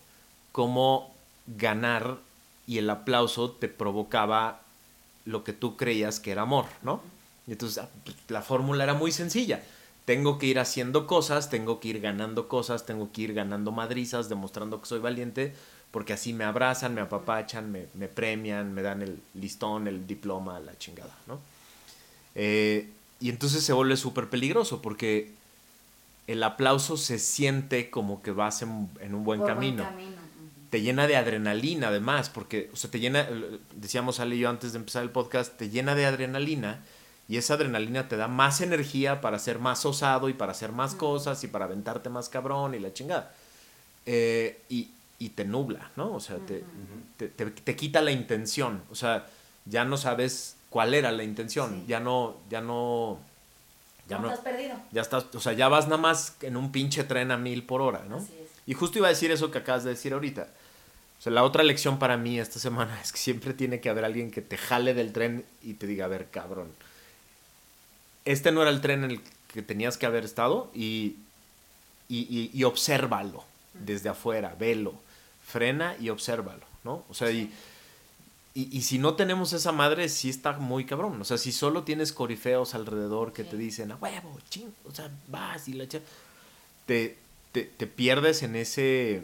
[0.52, 1.12] cómo
[1.46, 2.18] ganar
[2.66, 4.60] y el aplauso te provocaba
[5.24, 7.00] lo que tú creías que era amor, ¿no?
[7.46, 9.62] Y entonces ah, pues, la fórmula era muy sencilla
[10.06, 14.28] tengo que ir haciendo cosas, tengo que ir ganando cosas, tengo que ir ganando madrizas,
[14.28, 15.52] demostrando que soy valiente,
[15.90, 20.78] porque así me abrazan, me apapachan, me, premian, me dan el listón, el diploma, la
[20.78, 21.40] chingada, ¿no?
[22.36, 25.32] Eh, y entonces se vuelve súper peligroso, porque
[26.26, 29.88] el aplauso se siente como que vas en, un buen camino.
[30.70, 33.28] Te llena de adrenalina, además, porque, o sea, te llena,
[33.74, 36.82] decíamos Ale y yo antes de empezar el podcast, te llena de adrenalina
[37.28, 40.94] y esa adrenalina te da más energía para ser más osado y para hacer más
[40.94, 43.32] cosas y para aventarte más cabrón y la chingada.
[44.04, 44.90] Eh, y,
[45.34, 46.14] te nubla, ¿no?
[46.14, 46.64] O sea, te,
[47.18, 48.82] te, quita la intención.
[48.90, 49.26] O sea,
[49.64, 51.84] ya no sabes cuál era la intención.
[51.86, 53.18] Ya no, ya no.
[54.08, 54.76] Ya no, estás perdido.
[54.92, 57.82] Ya estás, o sea, ya vas nada más en un pinche tren a mil por
[57.82, 58.24] hora, ¿no?
[58.66, 60.48] Y justo iba a decir eso que acabas de decir ahorita.
[61.18, 64.04] O sea, la otra lección para mí esta semana es que siempre tiene que haber
[64.04, 66.68] alguien que te jale del tren y te diga, a ver, cabrón
[68.26, 69.20] este no era el tren en el
[69.52, 71.14] que tenías que haber estado y,
[72.08, 74.94] y, y, obsérvalo desde afuera, velo,
[75.46, 77.04] frena y obsérvalo, ¿no?
[77.08, 77.50] O sea, y
[78.58, 81.20] y, si no tenemos esa madre, sí está muy cabrón.
[81.20, 85.10] O sea, si solo tienes corifeos alrededor que te dicen, a huevo, ching, o sea,
[85.28, 85.84] vas y la
[86.86, 87.18] te,
[87.52, 89.22] te, te pierdes en ese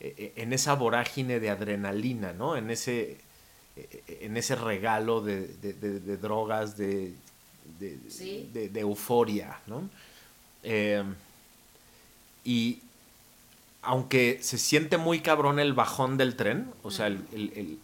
[0.00, 2.56] e, e, en esa vorágine de adrenalina, ¿no?
[2.56, 3.18] En ese,
[3.76, 5.48] e, en ese regalo de,
[6.22, 7.12] drogas, de,
[7.78, 9.88] de, euforia, ¿no?
[10.62, 11.02] Eh,
[12.44, 12.78] y
[13.82, 17.78] aunque se siente muy cabrón el bajón del tren, o sea, el,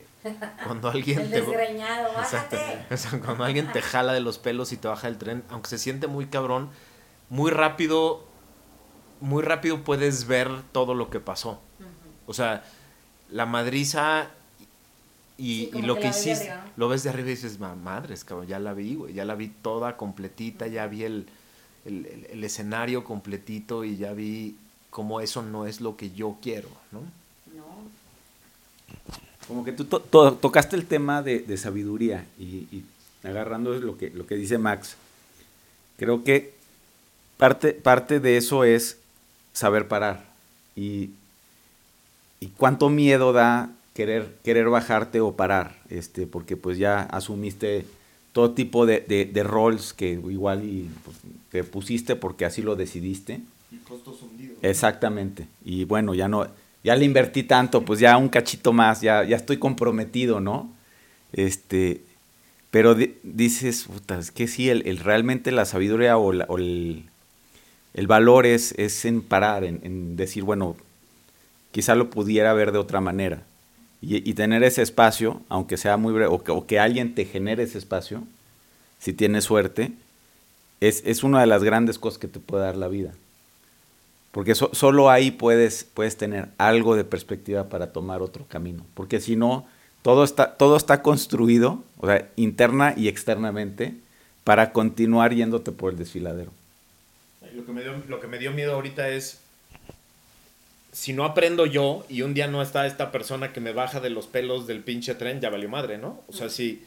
[0.64, 1.42] cuando alguien te,
[3.24, 6.06] cuando alguien te jala de los pelos y te baja del tren, aunque se siente
[6.06, 6.70] muy cabrón,
[7.28, 8.24] muy rápido,
[9.20, 11.60] muy rápido puedes ver todo lo que pasó.
[12.26, 12.64] O sea,
[13.30, 14.28] la madriza
[15.37, 18.94] y, lo que, hiciste, lo ves de arriba y dices, madres, cabrón, ya la vi,
[18.94, 21.26] güey, ya la vi toda completita, ya vi el,
[21.84, 24.56] el, escenario completito y ya vi
[24.90, 27.00] cómo eso no es lo que yo quiero, ¿no?
[27.54, 27.64] No.
[29.46, 32.85] Como que tú tocaste el tema de, sabiduría y,
[33.22, 34.96] agarrando lo que, lo que dice Max,
[35.96, 36.52] creo que
[37.37, 38.98] parte, parte de eso es
[39.52, 40.26] saber parar
[40.76, 41.11] y,
[42.40, 47.87] y cuánto miedo da querer, querer bajarte o parar, este, porque pues ya asumiste
[48.33, 51.16] todo tipo de, de, roles que igual y, pues,
[51.50, 53.40] te pusiste porque así lo decidiste.
[53.70, 54.59] Y costos hundidos.
[54.61, 55.46] Exactamente.
[55.64, 56.48] Y bueno, ya no,
[56.85, 60.70] ya le invertí tanto, pues ya un cachito más, ya, ya estoy comprometido, ¿no?
[61.33, 62.03] Este,
[62.70, 67.05] pero dices, puta, es que sí, el, realmente la sabiduría o, el,
[67.94, 70.77] el, valor es, es en parar, en, decir, bueno,
[71.73, 73.42] quizá lo pudiera ver de otra manera
[74.03, 78.25] y, tener ese espacio, aunque sea muy breve, o que, alguien te genere ese espacio,
[78.99, 79.92] si tienes suerte,
[80.81, 83.14] es, es, una de las grandes cosas que te puede dar la vida.
[84.35, 88.85] Porque solo ahí puedes, puedes tener algo de perspectiva para tomar otro camino.
[88.94, 89.64] Porque si no,
[90.03, 93.94] todo está, todo está construido, o sea, interna y externamente,
[94.42, 96.51] para continuar yéndote por el desfiladero.
[97.55, 99.38] Lo que me dio, lo que me dio miedo ahorita es
[100.90, 104.11] si no aprendo yo y un día no está esta persona que me baja de
[104.11, 106.23] los pelos del pinche tren, ya valió madre, ¿no?
[106.27, 106.83] O sea, si,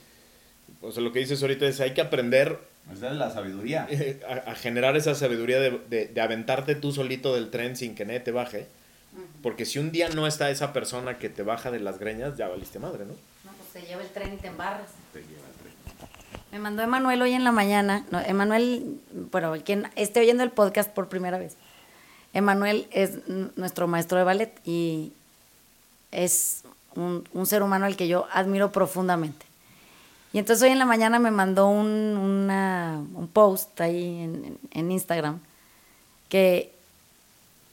[0.81, 2.59] o sea, lo que dices ahorita es, hay que aprender...
[2.93, 3.87] Esa es la sabiduría.
[4.47, 8.31] A, generar esa sabiduría de, de, aventarte tú solito del tren sin que nadie te
[8.31, 8.67] baje.
[9.41, 12.47] Porque si un día no está esa persona que te baja de las greñas, ya
[12.47, 13.13] valiste madre, ¿no?
[13.13, 14.91] No, pues te lleva el tren y te embarras.
[15.11, 16.09] Te lleva el tren.
[16.51, 18.05] Me mandó Emanuel hoy en la mañana.
[18.11, 18.99] No, Emanuel,
[19.31, 21.57] bueno, quien esté oyendo el podcast por primera vez
[22.37, 25.11] Emanuel es nuestro maestro de ballet y
[26.11, 29.46] es un, ser humano al que yo admiro profundamente.
[30.33, 34.29] Y entonces hoy en la mañana me mandó un, post ahí
[34.71, 35.39] en, Instagram
[36.29, 36.71] que,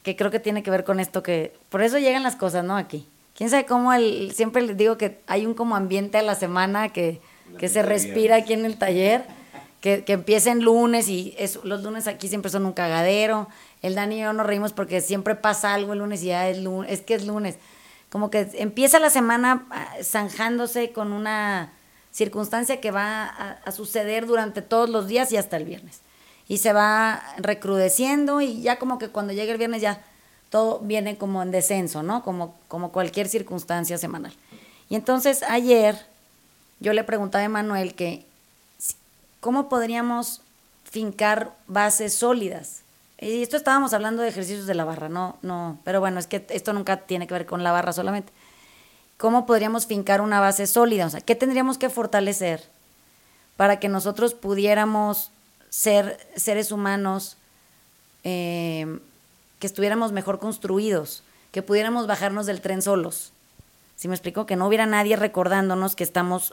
[0.03, 1.55] que, creo que tiene que ver con esto que...
[1.69, 2.77] Por eso llegan las cosas, ¿no?
[2.77, 3.07] Aquí.
[3.37, 4.33] ¿Quién sabe cómo el...
[4.35, 7.21] Siempre les digo que hay un como ambiente a la semana que,
[7.59, 9.25] que se respira aquí en el taller,
[9.81, 13.49] que, que empieza en lunes y los lunes aquí siempre son un cagadero
[13.85, 16.59] el Dani y yo nos reímos porque siempre pasa algo el lunes y ya es
[16.59, 17.57] lunes, es que es lunes.
[18.09, 21.71] Como que empieza la semana ah, zanjándose con una
[22.15, 26.01] circunstancia que va a, suceder durante todos los días y hasta el viernes.
[26.47, 30.01] Y se va recrudeciendo y ya como que cuando llega el viernes ya
[30.49, 32.23] todo viene como en descenso, ¿no?
[32.23, 34.33] Como, como cualquier circunstancia semanal.
[34.89, 36.07] Y entonces ayer
[36.79, 38.25] yo le preguntaba a Emanuel que
[39.41, 40.41] cómo podríamos
[40.85, 42.85] fincar bases sólidas
[43.19, 46.45] y esto estábamos hablando de ejercicios de la barra, no, no, pero bueno, es que
[46.51, 48.33] esto nunca tiene que ver con la barra solamente.
[49.25, 51.07] ¿Cómo podríamos fincar una base sólida?
[51.07, 52.63] O sea, ¿qué tendríamos que fortalecer
[53.57, 55.31] para que nosotros pudiéramos
[55.71, 57.39] ser seres humanos
[58.23, 58.99] eh,
[59.61, 63.33] que estuviéramos mejor construidos, que pudiéramos bajarnos del tren solos?
[63.97, 64.45] Si me explico?
[64.45, 66.53] Que no hubiera nadie recordándonos que estamos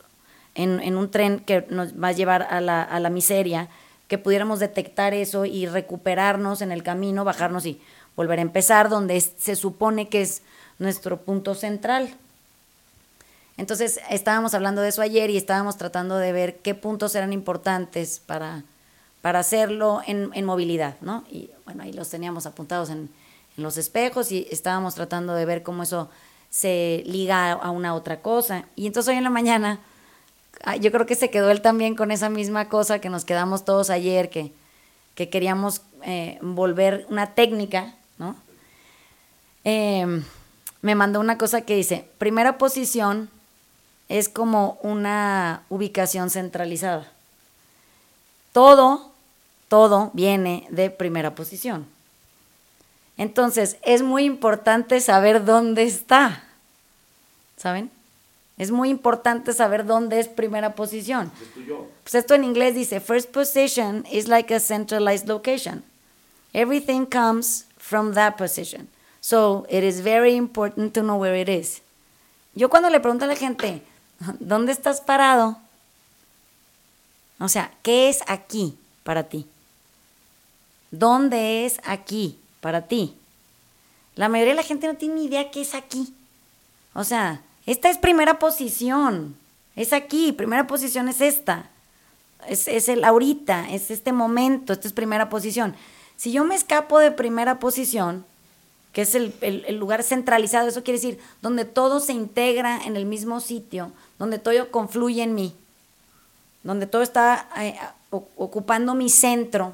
[0.55, 3.67] en, un tren que nos va a llevar a la, a la miseria,
[4.07, 7.81] que pudiéramos detectar eso y recuperarnos en el camino, bajarnos y
[8.15, 10.41] volver a empezar donde se supone que es
[10.79, 12.15] nuestro punto central.
[13.61, 18.21] Entonces estábamos hablando de eso ayer y estábamos tratando de ver qué puntos eran importantes
[18.25, 18.63] para,
[19.21, 21.23] para hacerlo en, en movilidad, ¿no?
[21.31, 23.09] Y bueno, ahí los teníamos apuntados en,
[23.57, 26.09] los espejos y estábamos tratando de ver cómo eso
[26.49, 28.65] se liga a una otra cosa.
[28.77, 29.81] Y entonces hoy en la mañana
[30.63, 33.65] Ah, yo creo que se quedó él también con esa misma cosa que nos quedamos
[33.65, 34.53] todos ayer, que,
[35.15, 38.35] que queríamos eh, volver una técnica, ¿no?
[39.63, 40.23] Em,
[40.81, 43.29] me mandó una cosa que dice, primera posición
[44.11, 47.09] es como una ubicación centralizada.
[48.51, 49.09] Todo,
[49.69, 51.85] todo viene de primera posición.
[53.17, 56.43] Entonces, es muy importante saber dónde está.
[57.55, 57.89] ¿Saben?
[58.57, 61.31] Es muy importante saber dónde es primera posición.
[62.03, 65.83] Pues esto en inglés dice, first position is like a centralized location.
[66.53, 68.89] Everything comes from that position.
[69.21, 71.81] So it is very important to know where it is.
[72.55, 73.81] Yo cuando le pregunto a la gente,
[74.39, 75.57] ¿dónde estás parado?
[77.39, 79.47] O sea, ¿qué es aquí para ti?
[80.91, 83.15] ¿Dónde es aquí para ti?
[84.15, 86.13] La mayoría de la gente no tiene ni idea qué es aquí.
[86.93, 89.35] O sea, esta es primera posición.
[89.75, 91.69] Es aquí, primera posición es esta.
[92.47, 95.75] Es, es el ahorita, es este momento, esta es primera posición.
[96.17, 98.25] Si yo me escapo de primera posición,
[98.93, 99.33] que es el,
[99.77, 104.69] lugar centralizado, eso quiere decir donde todo se integra en el mismo sitio, donde todo
[104.69, 105.55] confluye en mí,
[106.63, 109.73] donde todo está eh, ocupando mi centro,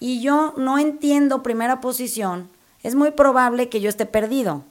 [0.00, 2.48] y yo no entiendo primera posición,
[2.82, 4.62] es muy probable que yo esté perdido.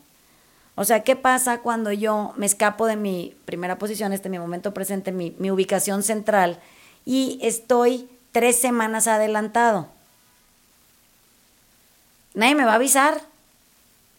[0.76, 4.74] O sea, ¿qué pasa cuando yo me escapo de mi primera posición, este mi momento
[4.74, 6.60] presente, mi, mi ubicación central,
[7.06, 9.88] y estoy tres semanas adelantado?
[12.36, 13.20] Nadie me va a avisar.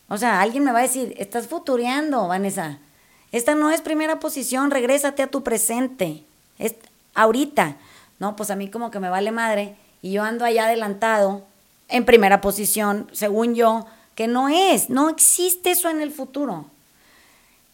[0.08, 2.78] O sea, alguien me va a decir, estás futureando, Vanessa.
[3.30, 6.24] Esta no es primera posición, regrésate a tu presente.
[6.58, 6.74] Es
[7.14, 7.76] ahorita.
[8.18, 11.44] No, pues a mí como que me vale madre y yo ando allá adelantado
[11.88, 16.66] en primera posición, según yo, que no es, no existe eso en el futuro.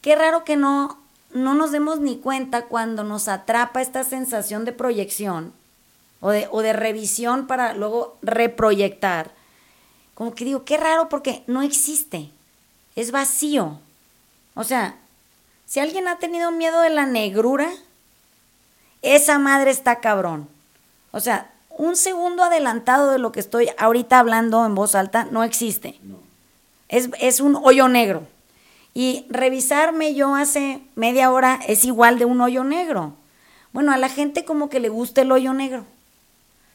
[0.01, 0.99] Qué raro que no,
[1.33, 5.53] no nos demos ni cuenta cuando nos atrapa esta sensación de proyección
[6.21, 9.33] o de, o de revisión para luego reproyectar
[10.15, 12.31] como que digo, qué raro porque no existe,
[12.95, 13.79] es vacío.
[14.55, 14.97] O sea,
[15.67, 17.71] si alguien ha tenido miedo de la negrura,
[19.03, 20.49] esa madre está cabrón.
[21.11, 25.43] O sea, un segundo adelantado de lo que estoy ahorita hablando en voz alta no
[25.43, 25.99] existe.
[26.89, 28.23] Es, es un hoyo negro.
[28.95, 33.15] Y revisarme yo hace media hora es igual de un hoyo negro.
[33.73, 35.85] Bueno, a la gente como que le gusta el hoyo negro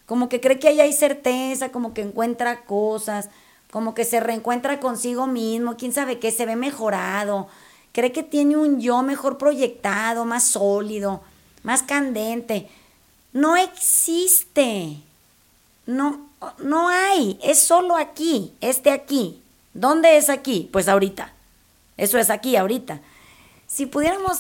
[0.10, 3.30] como que cree que ahí hay certeza, como que encuentra cosas,
[3.70, 7.48] como que se reencuentra consigo mismo, quién sabe qué, se ve mejorado,
[7.92, 11.22] cree que tiene un yo mejor proyectado, más sólido,
[11.62, 12.68] más candente.
[13.34, 14.98] No existe.
[15.86, 17.38] No, no hay.
[17.44, 19.40] Es solo aquí, este aquí.
[19.76, 20.68] ¿Dónde es aquí?
[20.74, 21.32] Pues ahorita.
[21.98, 23.00] Eso es aquí, ahorita.
[23.68, 24.40] Si pudiéramos,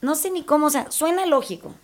[0.00, 1.74] no sé ni cómo, o sea, suena lógico.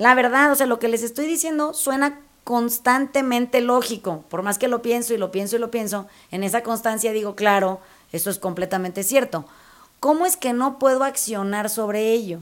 [0.00, 4.66] La verdad, o sea, lo que les estoy diciendo suena constantemente lógico, por más que
[4.66, 8.38] lo pienso y lo pienso y lo pienso, en esa constancia digo, claro, eso es
[8.38, 9.44] completamente cierto.
[10.00, 12.38] ¿Cómo es que no puedo accionar sobre ello?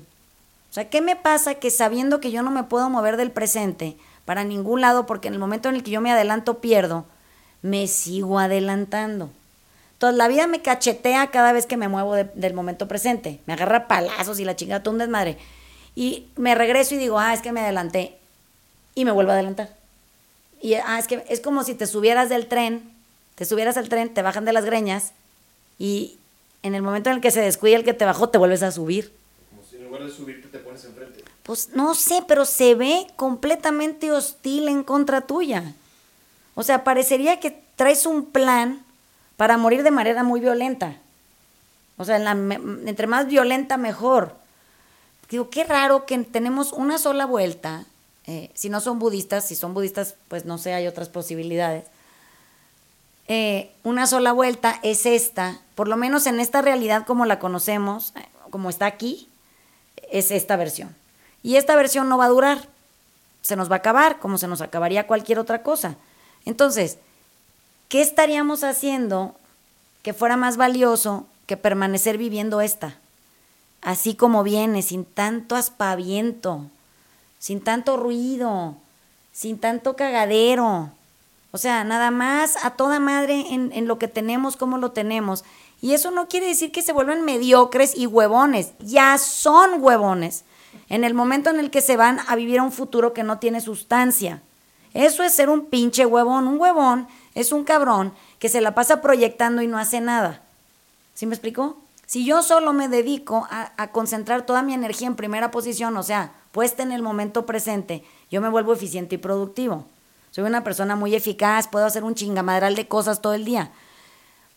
[0.71, 3.97] O sea, ¿qué me pasa que sabiendo que yo no me puedo mover del presente
[4.25, 7.07] para ningún lado, porque en el momento en el que yo me adelanto pierdo,
[7.63, 9.31] me sigo adelantando?
[9.95, 13.89] Entonces la vida me cachetea cada vez que me muevo del momento presente, me agarra
[13.89, 15.39] palazos y la chingada, todo un desmadre
[15.99, 18.17] y me regreso y digo, ah, es que me adelanté.
[18.95, 19.75] Y me vuelvo a adelantar.
[20.63, 22.89] Y ah, es que es como si te subieras del tren,
[23.35, 25.11] te subieras al tren, te bajan de las greñas
[25.77, 26.17] y
[26.63, 28.71] en el momento en el que se descuida el que te bajó, te vuelves a
[28.71, 29.13] subir.
[29.51, 31.25] Como si en lugar de subirte te pones enfrente.
[31.43, 35.75] Pues no sé, pero se ve completamente hostil en contra tuya.
[36.55, 38.85] O sea, parecería que traes un plan
[39.37, 40.95] para morir de manera muy violenta.
[41.97, 44.37] O sea, entre más violenta, mejor.
[45.31, 47.85] Digo, qué raro que tenemos una sola vuelta,
[48.27, 51.85] eh, si no son budistas, si son budistas, pues no sé, hay otras posibilidades.
[53.27, 58.15] Eh, una sola vuelta es esta, por lo menos en esta realidad como la conocemos,
[58.17, 59.29] eh, como está aquí,
[60.11, 60.95] es esta versión.
[61.43, 62.69] Y esta versión no va a durar,
[63.43, 65.97] se nos va a acabar, como se nos acabaría cualquier otra cosa.
[66.47, 66.97] Entonces,
[67.91, 69.37] ¿qué estaríamos haciendo
[70.03, 72.97] que fuera más valioso que permanecer viviendo esta?
[73.83, 76.67] Así como viene, sin tanto aspaviento,
[77.39, 78.77] sin tanto ruido,
[79.33, 80.91] sin tanto cagadero.
[81.51, 85.45] O sea, nada más a toda madre en, lo que tenemos, como lo tenemos.
[85.81, 88.73] Y eso no quiere decir que se vuelvan mediocres y huevones.
[88.81, 90.45] Ya son huevones.
[90.89, 93.39] En el momento en el que se van a vivir a un futuro que no
[93.39, 94.43] tiene sustancia.
[94.93, 96.49] Eso es ser un pinche huevón.
[96.49, 100.43] Un huevón es un cabrón que se la pasa proyectando y no hace nada.
[101.15, 101.79] ¿Sí me explicó?
[102.09, 106.33] Si yo solo me dedico a, concentrar toda mi energía en primera posición, o sea,
[106.53, 109.85] puesta en el momento presente, yo me vuelvo eficiente y productivo.
[110.31, 113.73] Soy una persona muy eficaz, puedo hacer un chingamadral de cosas todo el día.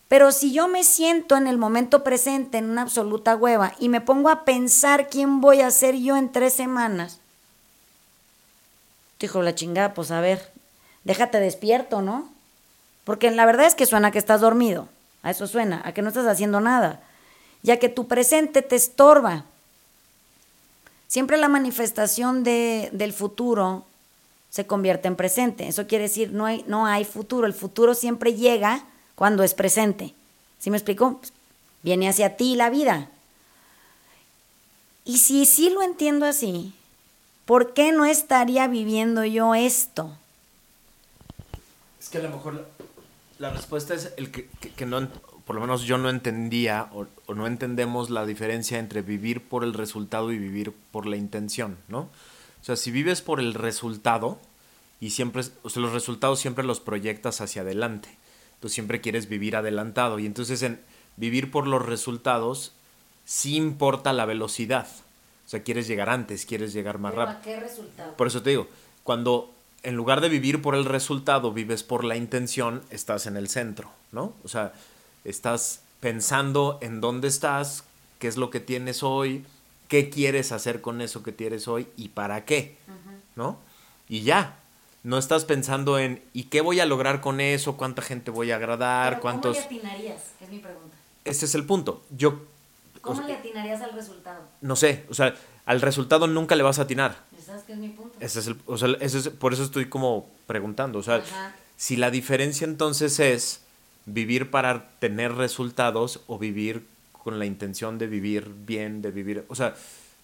[0.08, 4.00] Pero si yo me siento en el momento presente en una absoluta hueva y me
[4.00, 7.20] pongo a pensar quién voy a ser yo en tres semanas,
[9.20, 10.50] dijo la chingada, pues a ver,
[11.04, 12.32] déjate despierto, ¿no?
[13.04, 14.88] Porque la verdad es que suena que estás dormido.
[15.22, 17.00] A eso suena, a que no estás haciendo nada.
[17.62, 19.44] Ya que tu presente te estorba.
[21.08, 23.84] Siempre la manifestación de, del futuro
[24.50, 25.68] se convierte en presente.
[25.68, 27.46] Eso quiere decir, no hay, no hay futuro.
[27.46, 28.84] El futuro siempre llega
[29.14, 30.14] cuando es presente.
[30.58, 31.20] ¿Sí me explico?
[31.82, 33.08] Viene hacia ti la vida.
[35.04, 36.72] Y si sí lo entiendo así,
[37.44, 40.16] ¿por qué no estaría viviendo yo esto?
[42.00, 42.68] Es que a lo mejor
[43.38, 45.08] la, respuesta es el que, que, no,
[45.52, 49.64] por lo menos yo no entendía o, o, no entendemos la diferencia entre vivir por
[49.64, 52.08] el resultado y vivir por la intención, ¿no?
[52.62, 54.38] O sea, si vives por el resultado
[54.98, 58.08] y siempre, o sea, los resultados siempre los proyectas hacia adelante,
[58.60, 60.80] tú siempre quieres vivir adelantado y entonces en
[61.18, 62.72] vivir por los resultados
[63.26, 64.88] sí importa la velocidad.
[65.44, 67.38] O sea, quieres llegar antes, quieres llegar más rápido.
[67.38, 68.16] ¿A qué resultado?
[68.16, 68.68] Por eso te digo,
[69.02, 73.50] cuando en lugar de vivir por el resultado, vives por la intención, estás en el
[73.50, 74.32] centro, ¿no?
[74.44, 74.72] O sea,
[75.24, 77.84] estás pensando en dónde estás,
[78.18, 79.44] qué es lo que tienes hoy,
[79.88, 82.76] qué quieres hacer con eso que tienes hoy y para qué,
[83.36, 83.58] ¿no?
[84.08, 84.58] Y ya,
[85.02, 87.76] no estás pensando en ¿y qué voy a lograr con eso?
[87.76, 89.14] ¿Cuánta gente voy a agradar?
[89.14, 89.56] Pero ¿Cuántos...?
[89.58, 90.22] ¿Cómo le atinarías?
[90.40, 90.96] Es mi pregunta.
[91.24, 92.02] Ese es el punto.
[92.16, 92.40] Yo...
[93.00, 94.42] ¿Cómo le atinarías al resultado?
[94.60, 95.34] No sé, o sea,
[95.66, 97.16] al resultado nunca le vas a atinar.
[97.44, 98.16] ¿Sabes qué es mi punto?
[98.20, 101.00] Ese es el, o sea, ese es, por eso estoy como preguntando.
[101.00, 101.54] O sea, Ajá.
[101.76, 103.62] si la diferencia entonces es
[104.06, 109.54] vivir para tener resultados o vivir con la intención de vivir bien, de vivir, o
[109.54, 109.74] sea,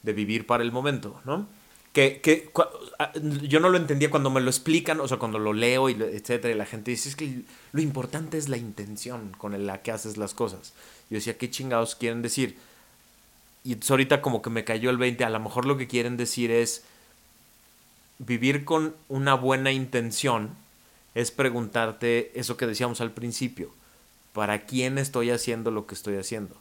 [0.03, 1.47] de vivir para el momento, ¿no?
[1.93, 2.69] Que, que cua-
[2.99, 5.93] a- yo no lo entendía cuando me lo explican, o sea, cuando lo leo, y
[5.95, 9.93] etcétera, y la gente dice, es que lo importante es la intención con la que
[9.93, 10.73] haces las cosas.
[11.11, 12.57] Yo decía, ¿qué chingados quieren decir?
[13.65, 16.51] Y ahorita como que me cayó el 20, a lo mejor lo que quieren decir
[16.51, 16.85] es
[18.19, 20.51] vivir con una buena intención
[21.15, 23.73] es preguntarte eso que decíamos al principio,
[24.33, 26.57] ¿para quién estoy haciendo lo que estoy haciendo?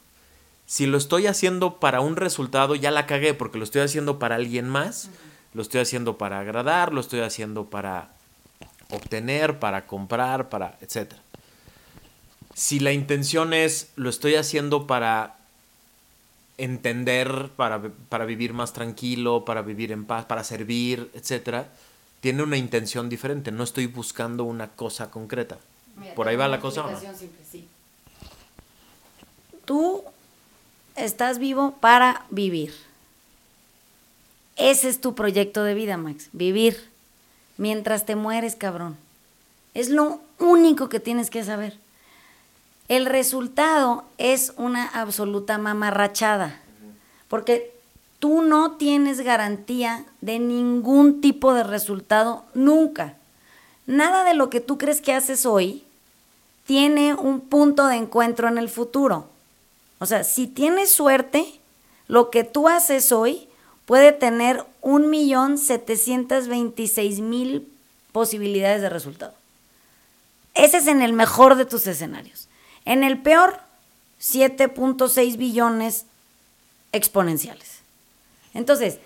[0.66, 4.34] Si lo estoy haciendo para un resultado, ya la cagué porque lo estoy haciendo para
[4.34, 5.10] alguien más,
[5.54, 8.10] lo estoy haciendo para agradar, lo estoy haciendo para
[8.90, 11.22] obtener, para comprar, para etcétera.
[12.54, 15.36] Si la intención es lo estoy haciendo para
[16.58, 21.72] entender, para, para vivir más tranquilo, para vivir en paz, para servir, etcétera,
[22.20, 23.52] tiene una intención diferente.
[23.52, 25.58] No estoy buscando una cosa concreta.
[25.96, 26.90] Mira, ¿Por ahí va la cosa o no?
[26.92, 27.68] explicación simple, sí.
[29.64, 30.02] Tú
[30.96, 32.72] estás vivo para vivir.
[34.56, 36.28] Ese es tu proyecto de vida, Max.
[36.32, 36.90] Vivir.
[37.56, 38.96] Mientras te mueres, cabrón.
[39.74, 41.76] Es lo único que tienes que saber.
[42.88, 46.60] El resultado es una absoluta mamarrachada.
[47.28, 47.77] Porque
[48.18, 53.14] tú no tienes garantía de ningún tipo de resultado nunca.
[53.86, 55.84] Nada de lo que tú crees que haces hoy
[56.66, 59.28] tiene un punto de encuentro en el futuro.
[59.98, 61.60] O sea, si tienes suerte,
[62.06, 63.48] lo que tú haces hoy
[63.86, 67.66] puede tener un millón setecientos veintiséis mil
[68.12, 69.34] posibilidades de resultado.
[70.54, 72.48] Ese es en el mejor de tus escenarios.
[72.84, 73.60] En el peor,
[74.20, 76.04] 7.6 billones
[76.92, 77.77] exponenciales.
[78.54, 78.98] Entonces,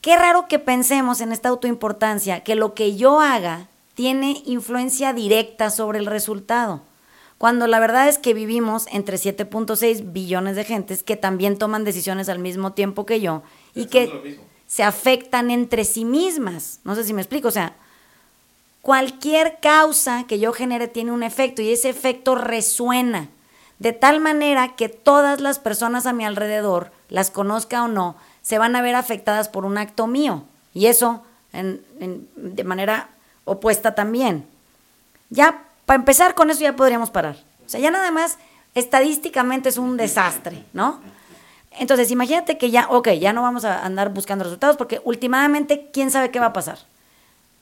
[0.00, 5.70] qué raro que pensemos en esta autoimportancia, que lo que yo haga tiene influencia directa
[5.70, 6.82] sobre el resultado.
[7.36, 12.28] Cuando la verdad es que vivimos entre 7.6 billones de gentes que también toman decisiones
[12.28, 13.42] al mismo tiempo que yo
[13.74, 16.80] y que se afectan entre sí mismas.
[16.84, 17.48] No sé si me explico.
[17.48, 17.76] O sea,
[18.82, 23.28] cualquier causa que yo genere tiene un efecto y ese efecto resuena
[23.78, 28.16] de tal manera que todas las personas a mi alrededor, las conozca o no,
[28.48, 30.42] se van a ver afectadas por un acto mío.
[30.72, 31.22] Y eso
[31.52, 33.10] de manera
[33.44, 34.46] opuesta también.
[35.28, 37.36] Ya, para empezar con eso ya podríamos parar.
[37.66, 38.38] O sea, ya nada más
[38.74, 40.98] estadísticamente es un desastre, ¿no?
[41.72, 46.10] Entonces, imagínate que ya, ok, ya no vamos a andar buscando resultados porque últimamente, ¿quién
[46.10, 46.78] sabe qué va a pasar?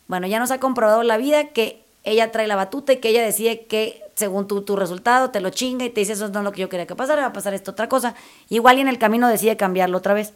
[0.06, 3.24] Bueno, ya nos ha comprobado la vida que ella trae la batuta y que ella
[3.24, 6.44] decide que según tu, tu resultado te lo chinga y te dice eso no es
[6.44, 8.14] lo que yo quería que pasara, va a pasar esto otra cosa.
[8.50, 10.32] Igual y en el camino decide cambiarlo otra vez.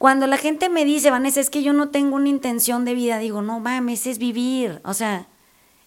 [0.00, 3.18] Cuando la gente me dice, Vanessa, es que yo no tengo una intención de vida,
[3.18, 4.80] digo, no mames, es vivir.
[4.82, 5.26] O sea,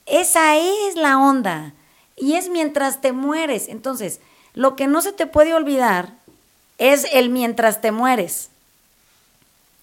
[0.06, 1.74] esa es la onda.
[2.16, 3.70] Y es mientras te mueres.
[3.70, 4.20] Entonces,
[4.54, 6.14] lo que no se te puede olvidar
[6.78, 8.50] es el mientras te mueres.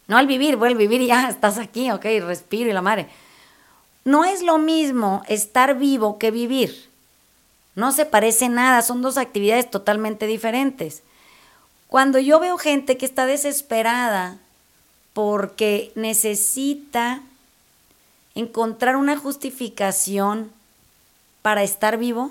[0.07, 3.09] No al vivir, voy al vivir y ya estás aquí, ok, respiro y la madre.
[4.05, 6.89] No es lo mismo estar vivo que vivir.
[7.74, 11.03] No se parece nada, son dos actividades totalmente diferentes.
[11.91, 14.38] Cuando yo veo gente que está desesperada
[15.12, 17.20] porque necesita
[18.36, 20.53] encontrar una justificación
[21.43, 22.30] para estar vivo,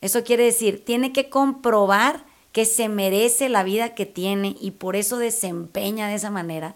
[0.00, 4.96] eso quiere decir, tiene que comprobar que se merece la vida que tiene y por
[4.96, 6.74] eso desempeña de esa manera,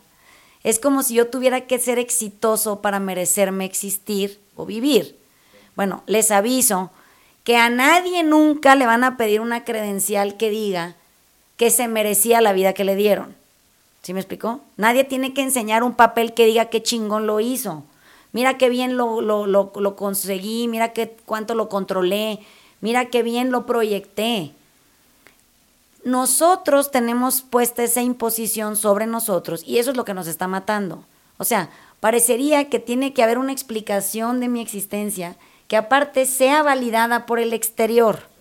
[0.64, 5.18] es como si yo tuviera que ser exitoso para merecerme existir o vivir.
[5.76, 6.90] Bueno, les aviso
[7.42, 10.94] que a nadie nunca le van a pedir una credencial que diga
[11.62, 13.36] que se merecía la vida que le dieron.
[14.02, 14.62] ¿Sí me explicó?
[14.76, 17.84] Nadie tiene que enseñar un papel que diga qué chingón lo hizo.
[18.32, 22.40] Mira qué bien lo, lo, lo, conseguí, mira qué cuánto lo controlé,
[22.80, 24.50] mira qué bien lo proyecté.
[26.02, 31.04] Nosotros tenemos puesta esa imposición sobre nosotros y eso es lo que nos está matando.
[31.38, 35.36] O sea, parecería que tiene que haber una explicación de mi existencia
[35.68, 38.31] que aparte sea validada por el exterior.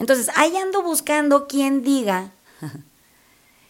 [0.00, 2.30] Entonces, ahí ando buscando quien diga,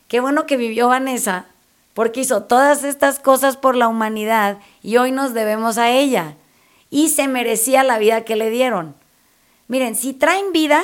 [0.08, 1.46] qué bueno que vivió Vanessa,
[1.92, 6.36] porque hizo todas estas cosas por la humanidad y hoy nos debemos a ella.
[6.88, 8.94] Y se merecía la vida que le dieron.
[9.66, 10.82] Miren, si traen vida,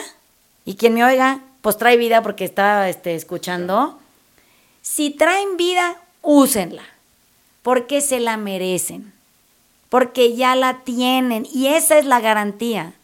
[0.65, 4.01] y quien me oiga, pues trae vida porque está este, escuchando.
[4.83, 6.83] Si traen vida, úsenla,
[7.63, 9.13] porque se la merecen,
[9.89, 12.95] porque ya la tienen y esa es la garantía.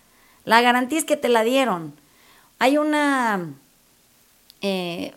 [0.45, 2.02] La garantía es que te la dieron.
[2.63, 3.45] Hay una
[4.61, 5.13] eh,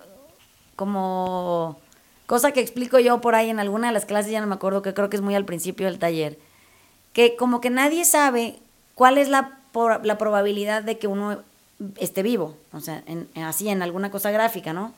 [0.76, 1.78] como
[2.26, 4.82] cosa que explico yo por ahí en alguna de las clases, ya no me acuerdo,
[4.82, 6.40] que creo que es muy al principio del taller,
[7.14, 8.58] que como que nadie sabe
[8.96, 9.60] cuál es la,
[10.02, 11.38] la probabilidad de que uno
[11.98, 13.04] esté vivo, o sea,
[13.36, 14.92] así en alguna cosa gráfica, ¿no?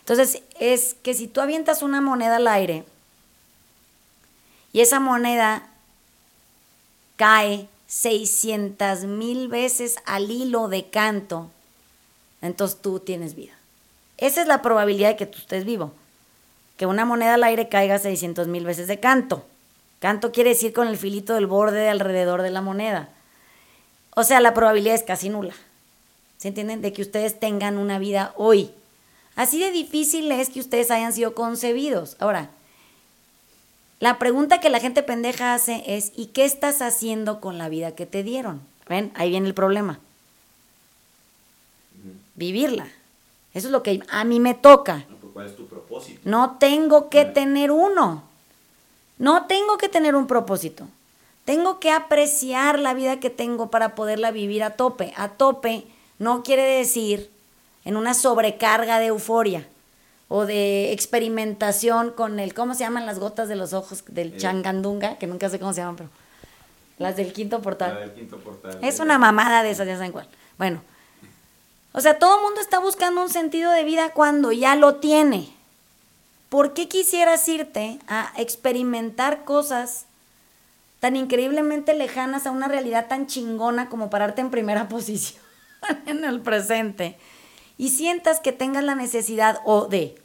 [0.00, 2.84] Entonces, es que si tú avientas una moneda al aire
[4.74, 5.66] y esa moneda
[7.16, 11.48] cae 600 mil veces al hilo de canto,
[12.42, 13.52] entonces tú tienes vida.
[14.16, 15.92] Esa es la probabilidad de que tú estés vivo.
[16.76, 19.44] Que una moneda al aire caiga 600 mil veces de canto.
[19.98, 23.10] Canto quiere decir con el filito del borde alrededor de la moneda.
[24.14, 25.54] O sea, la probabilidad es casi nula.
[26.38, 26.80] ¿Se entienden?
[26.80, 28.70] De que ustedes tengan una vida hoy.
[29.36, 32.16] Así de difícil es que ustedes hayan sido concebidos.
[32.18, 32.50] Ahora,
[34.00, 37.94] la pregunta que la gente pendeja hace es, ¿y qué estás haciendo con la vida
[37.94, 38.62] que te dieron?
[38.88, 39.12] ¿Ven?
[39.14, 40.00] Ahí viene el problema
[42.40, 42.88] vivirla.
[43.52, 45.04] Eso es lo que a mí me toca.
[45.32, 46.20] ¿Cuál es tu propósito?
[46.24, 48.24] No tengo que tener uno.
[49.18, 50.88] No tengo que tener un propósito.
[51.44, 55.12] Tengo que apreciar la vida que tengo para poderla vivir a tope.
[55.16, 55.84] A tope
[56.18, 57.30] no quiere decir
[57.84, 59.66] en una sobrecarga de euforia
[60.28, 65.18] o de experimentación con el, ¿cómo se llaman las gotas de los ojos del changandunga?
[65.18, 66.10] Que nunca sé cómo se llaman, pero
[66.98, 67.94] las del quinto portal.
[67.94, 68.78] La del quinto portal.
[68.82, 70.28] Es una mamada de esas, ya saben cuál.
[70.58, 70.82] Bueno,
[71.92, 75.48] o sea, todo el mundo está buscando un sentido de vida cuando ya lo tiene.
[76.48, 80.06] ¿Por qué quisieras irte a experimentar cosas
[81.00, 85.42] tan increíblemente lejanas a una realidad tan chingona como pararte en primera posición
[86.06, 87.18] en el presente?
[87.76, 90.20] Y sientas que tengas la necesidad o de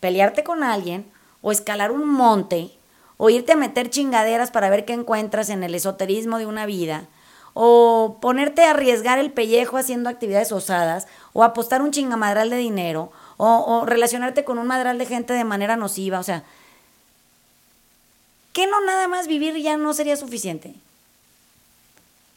[0.00, 1.10] pelearte con alguien,
[1.42, 2.70] o escalar un monte,
[3.16, 7.06] o irte a meter chingaderas para ver qué encuentras en el esoterismo de una vida,
[7.54, 13.12] o ponerte a arriesgar el pellejo haciendo actividades osadas, o apostar un chingamadral de dinero,
[13.36, 16.44] o, relacionarte con un madral de gente de manera nociva, o sea,
[18.52, 20.74] ¿qué no nada más vivir ya no sería suficiente?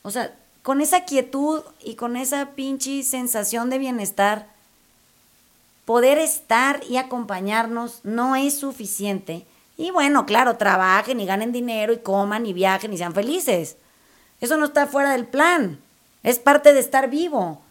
[0.01, 4.47] O sea, con esa quietud y con esa pinche sensación de bienestar,
[5.86, 9.45] poder estar y acompañarnos no es suficiente.
[9.78, 13.78] Y bueno, claro, trabajen y ganen dinero y coman y viajen y sean felices.
[14.45, 15.79] Eso no está fuera del plan.
[16.21, 17.63] Es parte de estar vivo.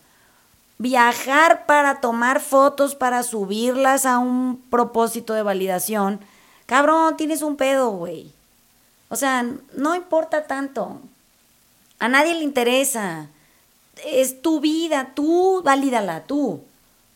[0.78, 6.18] Viajar para tomar fotos, para subirlas a un propósito de validación.
[6.66, 8.32] Cabrón, tienes un pedo, güey.
[9.08, 9.46] O sea,
[9.76, 11.00] no importa tanto.
[12.00, 13.28] A nadie le interesa.
[14.04, 16.64] Es tu vida, tú valídala, tú.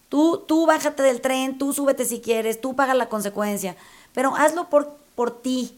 [0.08, 3.74] Tú, tú bájate del tren, tú súbete si quieres, tú paga la consecuencia.
[4.14, 5.76] Pero hazlo por, por ti,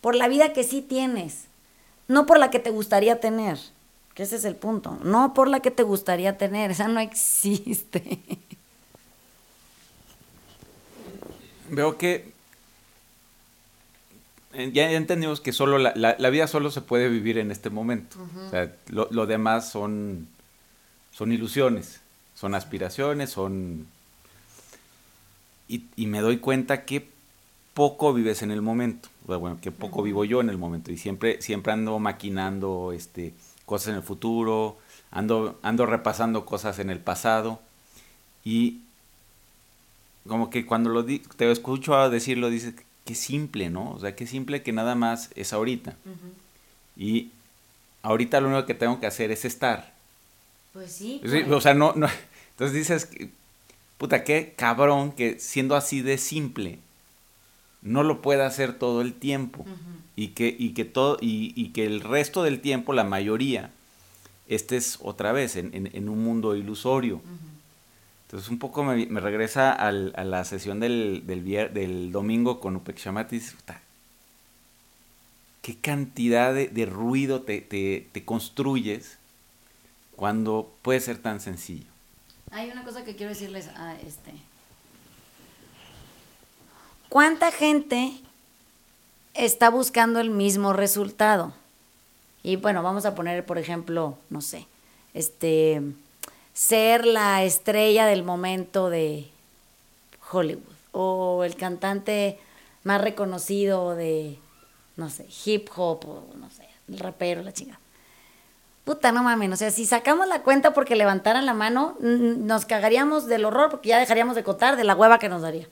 [0.00, 1.47] por la vida que sí tienes
[2.08, 3.58] no por la que te gustaría tener,
[4.14, 8.18] que ese es el punto, no por la que te gustaría tener, esa no existe.
[11.70, 12.32] Veo que
[14.54, 18.16] eh, ya entendimos que solo la, la, vida solo se puede vivir en este momento.
[18.46, 20.26] o sea, lo, demás son,
[21.12, 22.00] son ilusiones,
[22.34, 23.86] son aspiraciones, son...
[25.68, 27.10] Y, y me doy cuenta que
[27.78, 31.42] poco vives en el momento bueno, que poco vivo yo en el momento y siempre,
[31.42, 33.34] siempre ando maquinando este,
[33.66, 34.78] cosas en el futuro,
[35.10, 37.60] ando, ando repasando cosas en el pasado
[38.44, 38.80] y
[40.26, 42.74] como que cuando lo te escucho decirlo dices
[43.04, 43.92] que simple, ¿no?
[43.92, 45.96] O sea, que simple que nada más es ahorita.
[46.96, 47.30] Y
[48.02, 49.92] ahorita lo único que tengo que hacer es estar.
[50.72, 51.20] Pues sí.
[51.50, 52.08] O sea, no, no,
[52.50, 53.08] entonces dices,
[53.96, 56.78] puta, qué cabrón que siendo así de simple,
[57.82, 59.66] no lo pueda hacer todo el tiempo.
[60.16, 63.70] y, que, y, que todo, y, y que el resto del tiempo, la mayoría,
[64.48, 67.20] estés otra vez en, en- en un mundo ilusorio.
[68.26, 72.58] Entonces un poco me, me regresa al- a la sesión del, del, vier- del domingo
[72.58, 73.80] con Upek Shamat y dices, "Puta,
[75.62, 79.18] qué cantidad de, de ruido te, te- te construyes
[80.16, 81.86] cuando puede ser tan sencillo.
[82.50, 84.32] Hay una cosa que quiero decirles a este.
[87.08, 88.12] ¿Cuánta gente
[89.32, 91.54] está buscando el mismo resultado?
[92.42, 94.66] Y bueno, vamos a poner, por ejemplo, no sé,
[95.14, 95.80] este,
[96.52, 99.26] ser la estrella del momento de
[100.30, 102.38] Hollywood o el cantante
[102.84, 104.38] más reconocido de,
[104.96, 107.80] no sé, hip hop o no sé, el rapero, la chingada.
[108.84, 113.26] Puta, no mames, o sea, si sacamos la cuenta porque levantaran la mano, nos cagaríamos
[113.26, 115.68] del horror porque ya dejaríamos de contar de la hueva que nos daría.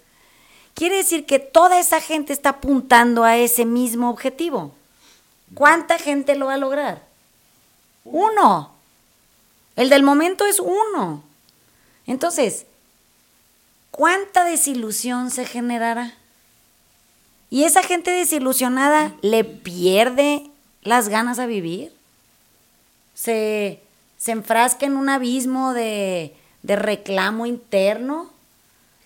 [0.76, 4.74] Quiere decir que toda esa gente está apuntando a ese mismo objetivo.
[5.54, 7.02] ¿Cuánta gente lo va a lograr?
[8.04, 8.72] Uno.
[9.74, 11.22] El del momento es uno.
[12.06, 12.66] Entonces,
[13.90, 16.12] ¿cuánta desilusión se generará?
[17.48, 20.44] Y esa gente desilusionada le pierde
[20.82, 21.90] las ganas a vivir.
[23.14, 23.80] Se,
[24.18, 28.35] se enfrasca en un abismo de, de reclamo interno.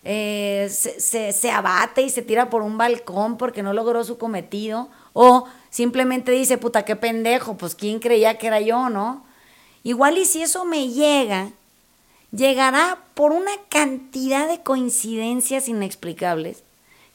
[0.04, 4.18] Eh, se, se- se abate y se tira por un balcón porque no logró su
[4.18, 4.88] cometido.
[5.12, 9.24] O simplemente dice, puta, qué pendejo, pues quién creía que era yo, ¿no?
[9.82, 11.48] Igual y si eso me llega,
[12.32, 16.62] llegará por una cantidad de coincidencias inexplicables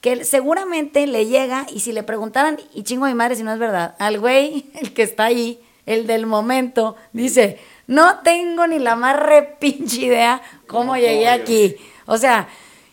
[0.02, 3.52] que seguramente le llega y si le preguntaran, y chingo a mi madre si no
[3.54, 8.78] es verdad, al güey, el que está ahí, el del momento, dice, no tengo ni
[8.78, 11.76] la más repinche idea cómo llegué aquí.
[12.06, 12.48] O sea,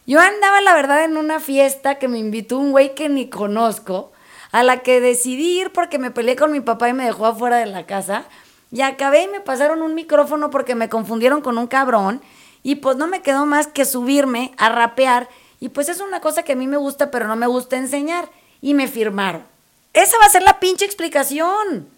[0.07, 4.13] yo andaba la verdad en una fiesta que me invitó un güey que ni conozco,
[4.51, 7.57] a la que decidí ir porque me peleé con mi papá y me dejó afuera
[7.57, 8.25] de la casa.
[8.71, 12.23] Y acabé y me pasaron un micrófono porque me confundieron con un cabrón.
[12.63, 15.29] Y pues no me quedó más que subirme a rapear.
[15.61, 18.29] Y pues es una cosa que a mí me gusta, pero no me gusta enseñar.
[18.61, 19.45] Y me firmaron.
[19.93, 21.89] Esa va a ser la pinche explicación.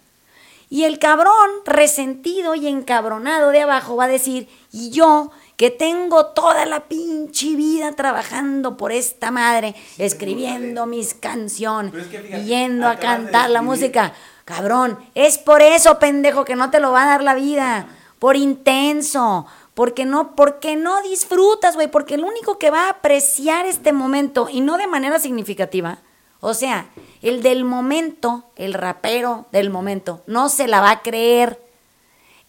[0.69, 6.27] Y el cabrón resentido y encabronado de abajo va a decir, y yo que tengo
[6.27, 12.97] toda la pinche vida trabajando por esta madre, escribiendo mis canciones, es que yendo a
[12.97, 14.13] cantar la música.
[14.43, 17.87] Cabrón, es por eso, pendejo, que no te lo va a dar la vida.
[18.19, 19.45] Por intenso.
[19.73, 21.87] Porque no, porque no disfrutas, güey.
[21.87, 25.99] Porque el único que va a apreciar este momento, y no de manera significativa,
[26.39, 26.89] o sea,
[27.21, 31.64] el del momento, el rapero del momento, no se la va a creer.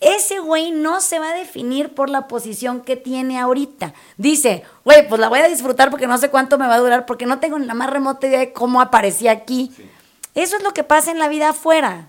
[0.00, 3.94] Ese güey no se va a definir por la posición que tiene ahorita.
[4.18, 7.06] Dice, güey, pues la voy a disfrutar porque no sé cuánto me va a durar,
[7.06, 9.72] porque no tengo ni la más remota idea de cómo aparecí aquí.
[10.34, 12.08] Eso es lo que pasa en la vida afuera.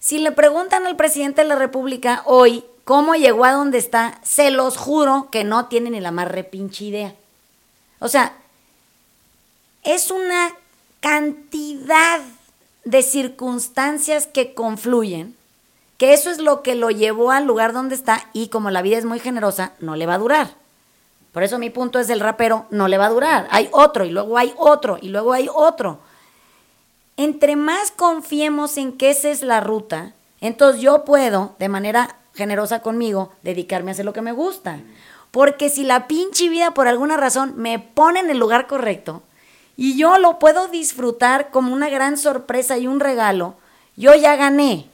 [0.00, 4.50] Si le preguntan al presidente de la República hoy cómo llegó a donde está, se
[4.50, 7.14] los juro que no tiene ni la más repinche idea.
[8.00, 8.32] O sea,
[9.84, 10.52] es una
[11.00, 12.20] cantidad
[12.84, 15.36] de circunstancias que confluyen,
[15.96, 18.98] que eso es lo que lo llevó al lugar donde está y como la vida
[18.98, 20.54] es muy generosa, no le va a durar.
[21.32, 23.46] Por eso mi punto es el rapero, no le va a durar.
[23.50, 26.00] Hay otro y luego hay otro y luego hay otro.
[27.16, 32.80] Entre más confiemos en que esa es la ruta, entonces yo puedo, de manera generosa
[32.80, 34.80] conmigo, dedicarme a hacer lo que me gusta.
[35.30, 39.22] Porque si la pinche vida por alguna razón me pone en el lugar correcto
[39.76, 43.56] y yo lo puedo disfrutar como una gran sorpresa y un regalo,
[43.96, 44.88] yo ya gané.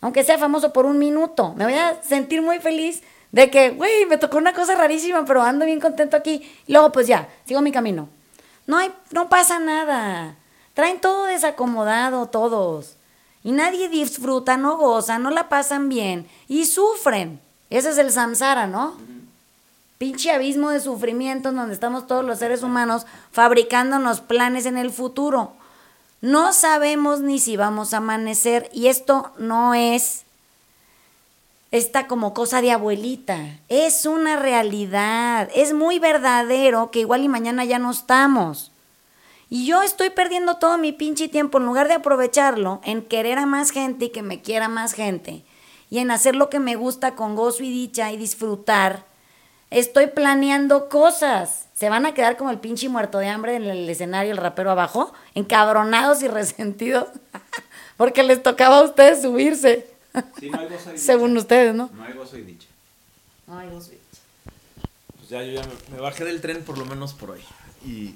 [0.00, 4.06] Aunque sea famoso por un minuto, me voy a sentir muy feliz de que, güey,
[4.06, 6.50] me tocó una cosa rarísima, pero ando bien contento aquí.
[6.68, 8.08] Luego, pues ya, sigo mi camino.
[8.66, 10.36] No, hay, no pasa nada.
[10.74, 12.96] Traen todo desacomodado todos.
[13.42, 16.28] Y nadie disfruta, no goza, no la pasan bien.
[16.48, 17.40] Y sufren.
[17.70, 18.96] Ese es el samsara, ¿no?
[19.98, 24.90] Pinche abismo de sufrimiento en donde estamos todos los seres humanos fabricándonos planes en el
[24.90, 25.55] futuro.
[26.26, 30.24] No sabemos ni si vamos a amanecer y esto no es
[31.70, 33.60] esta como cosa de abuelita.
[33.68, 35.48] Es una realidad.
[35.54, 38.72] Es muy verdadero que igual y mañana ya no estamos.
[39.50, 43.46] Y yo estoy perdiendo todo mi pinche tiempo en lugar de aprovecharlo en querer a
[43.46, 45.44] más gente y que me quiera más gente.
[45.90, 49.04] Y en hacer lo que me gusta con gozo y dicha y disfrutar.
[49.70, 51.65] Estoy planeando cosas.
[51.76, 54.70] Se van a quedar como el pinche muerto de hambre en el escenario, el rapero
[54.70, 57.06] abajo, encabronados y resentidos,
[57.98, 59.86] porque les tocaba a ustedes subirse.
[60.40, 61.04] Sí, no hay gozo y dicha.
[61.04, 61.90] Según ustedes, ¿no?
[61.92, 62.66] No hay gozo y dicha.
[63.46, 64.22] Ay, gozo y dicha.
[65.18, 67.42] pues ya yo ya me, me bajé del tren por lo menos por hoy.
[67.84, 68.14] Y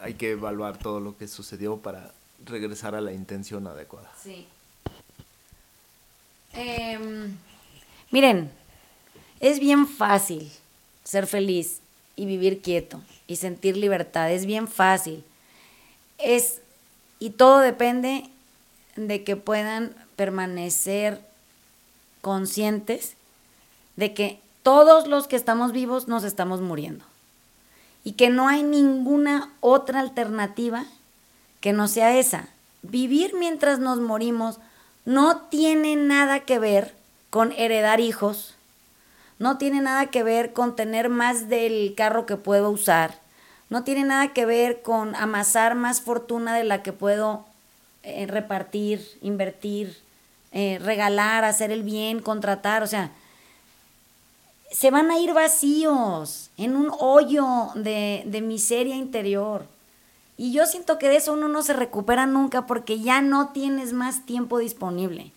[0.00, 2.12] hay que evaluar todo lo que sucedió para
[2.44, 4.10] regresar a la intención adecuada.
[4.20, 4.48] Sí.
[6.52, 7.36] Em,
[8.10, 8.50] miren,
[9.38, 10.50] es bien fácil
[11.04, 11.80] ser feliz
[12.16, 14.30] y vivir quieto y sentir libertad.
[14.30, 15.24] Es bien fácil.
[16.18, 16.60] Es,
[17.18, 18.28] y todo depende
[18.96, 21.20] de que puedan permanecer
[22.20, 23.16] conscientes
[23.96, 27.04] de que todos los que estamos vivos nos estamos muriendo
[28.02, 30.84] y que no hay ninguna otra alternativa
[31.60, 32.48] que no sea esa.
[32.82, 34.58] Vivir mientras nos morimos
[35.04, 36.94] no tiene nada que ver
[37.30, 38.53] con heredar hijos,
[39.38, 43.18] no tiene nada que ver con tener más del carro que puedo usar,
[43.70, 47.44] no tiene nada que ver con amasar más fortuna de la que puedo
[48.02, 49.96] eh, repartir, invertir,
[50.52, 53.10] eh, regalar, hacer el bien, contratar, o sea,
[54.70, 59.66] se van a ir vacíos en un hoyo de, de miseria interior.
[60.36, 63.92] Y yo siento que de eso uno no se recupera nunca porque ya no tienes
[63.92, 65.30] más tiempo disponible.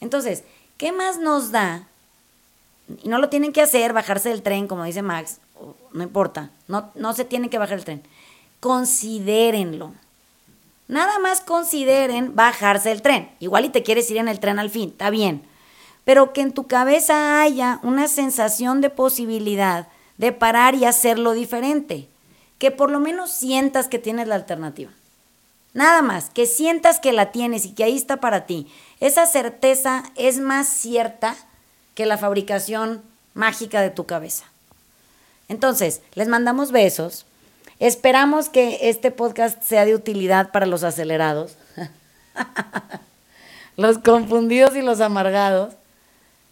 [0.00, 0.42] Entonces,
[0.78, 1.86] ¿qué más nos da?
[3.02, 5.38] Y no lo tienen que hacer, bajarse del tren, como dice Max,
[5.92, 8.02] no importa, no, no se tiene que bajar el tren.
[8.60, 9.92] Considérenlo.
[10.88, 13.30] Nada más consideren bajarse del tren.
[13.40, 15.42] Igual y te quieres ir en el tren al fin, está bien.
[16.04, 22.08] Pero que en tu cabeza haya una sensación de posibilidad de parar y hacerlo diferente
[22.58, 24.90] que por lo menos sientas que tienes la alternativa.
[25.74, 28.66] Nada más, que sientas que la tienes y que ahí está para ti.
[29.00, 31.36] Esa certeza es más cierta
[31.96, 33.02] que la fabricación
[33.34, 34.44] mágica de tu cabeza.
[35.48, 37.24] Entonces, les mandamos besos.
[37.80, 41.56] Esperamos que este podcast sea de utilidad para los acelerados,
[43.76, 45.74] los confundidos y los amargados.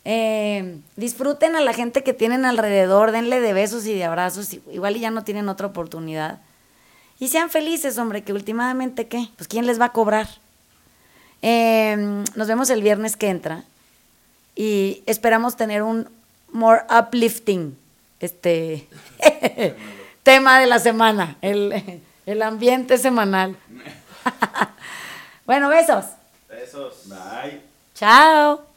[0.07, 4.97] Eh, disfruten a la gente que tienen alrededor, denle de besos y de abrazos, igual
[4.97, 6.41] y ya no tienen otra oportunidad.
[7.19, 9.29] Y sean felices, hombre, que últimamente, ¿qué?
[9.37, 10.27] Pues ¿quién les va a cobrar?
[11.43, 11.97] Eh,
[12.35, 13.65] nos vemos el viernes que entra
[14.55, 16.09] y esperamos tener un
[16.53, 17.77] more uplifting
[18.21, 18.89] este
[20.23, 23.57] tema de la semana, el, el ambiente semanal.
[25.47, 26.07] bueno, besos.
[26.49, 27.09] Besos.
[27.09, 27.61] Bye.
[27.95, 28.74] Chao.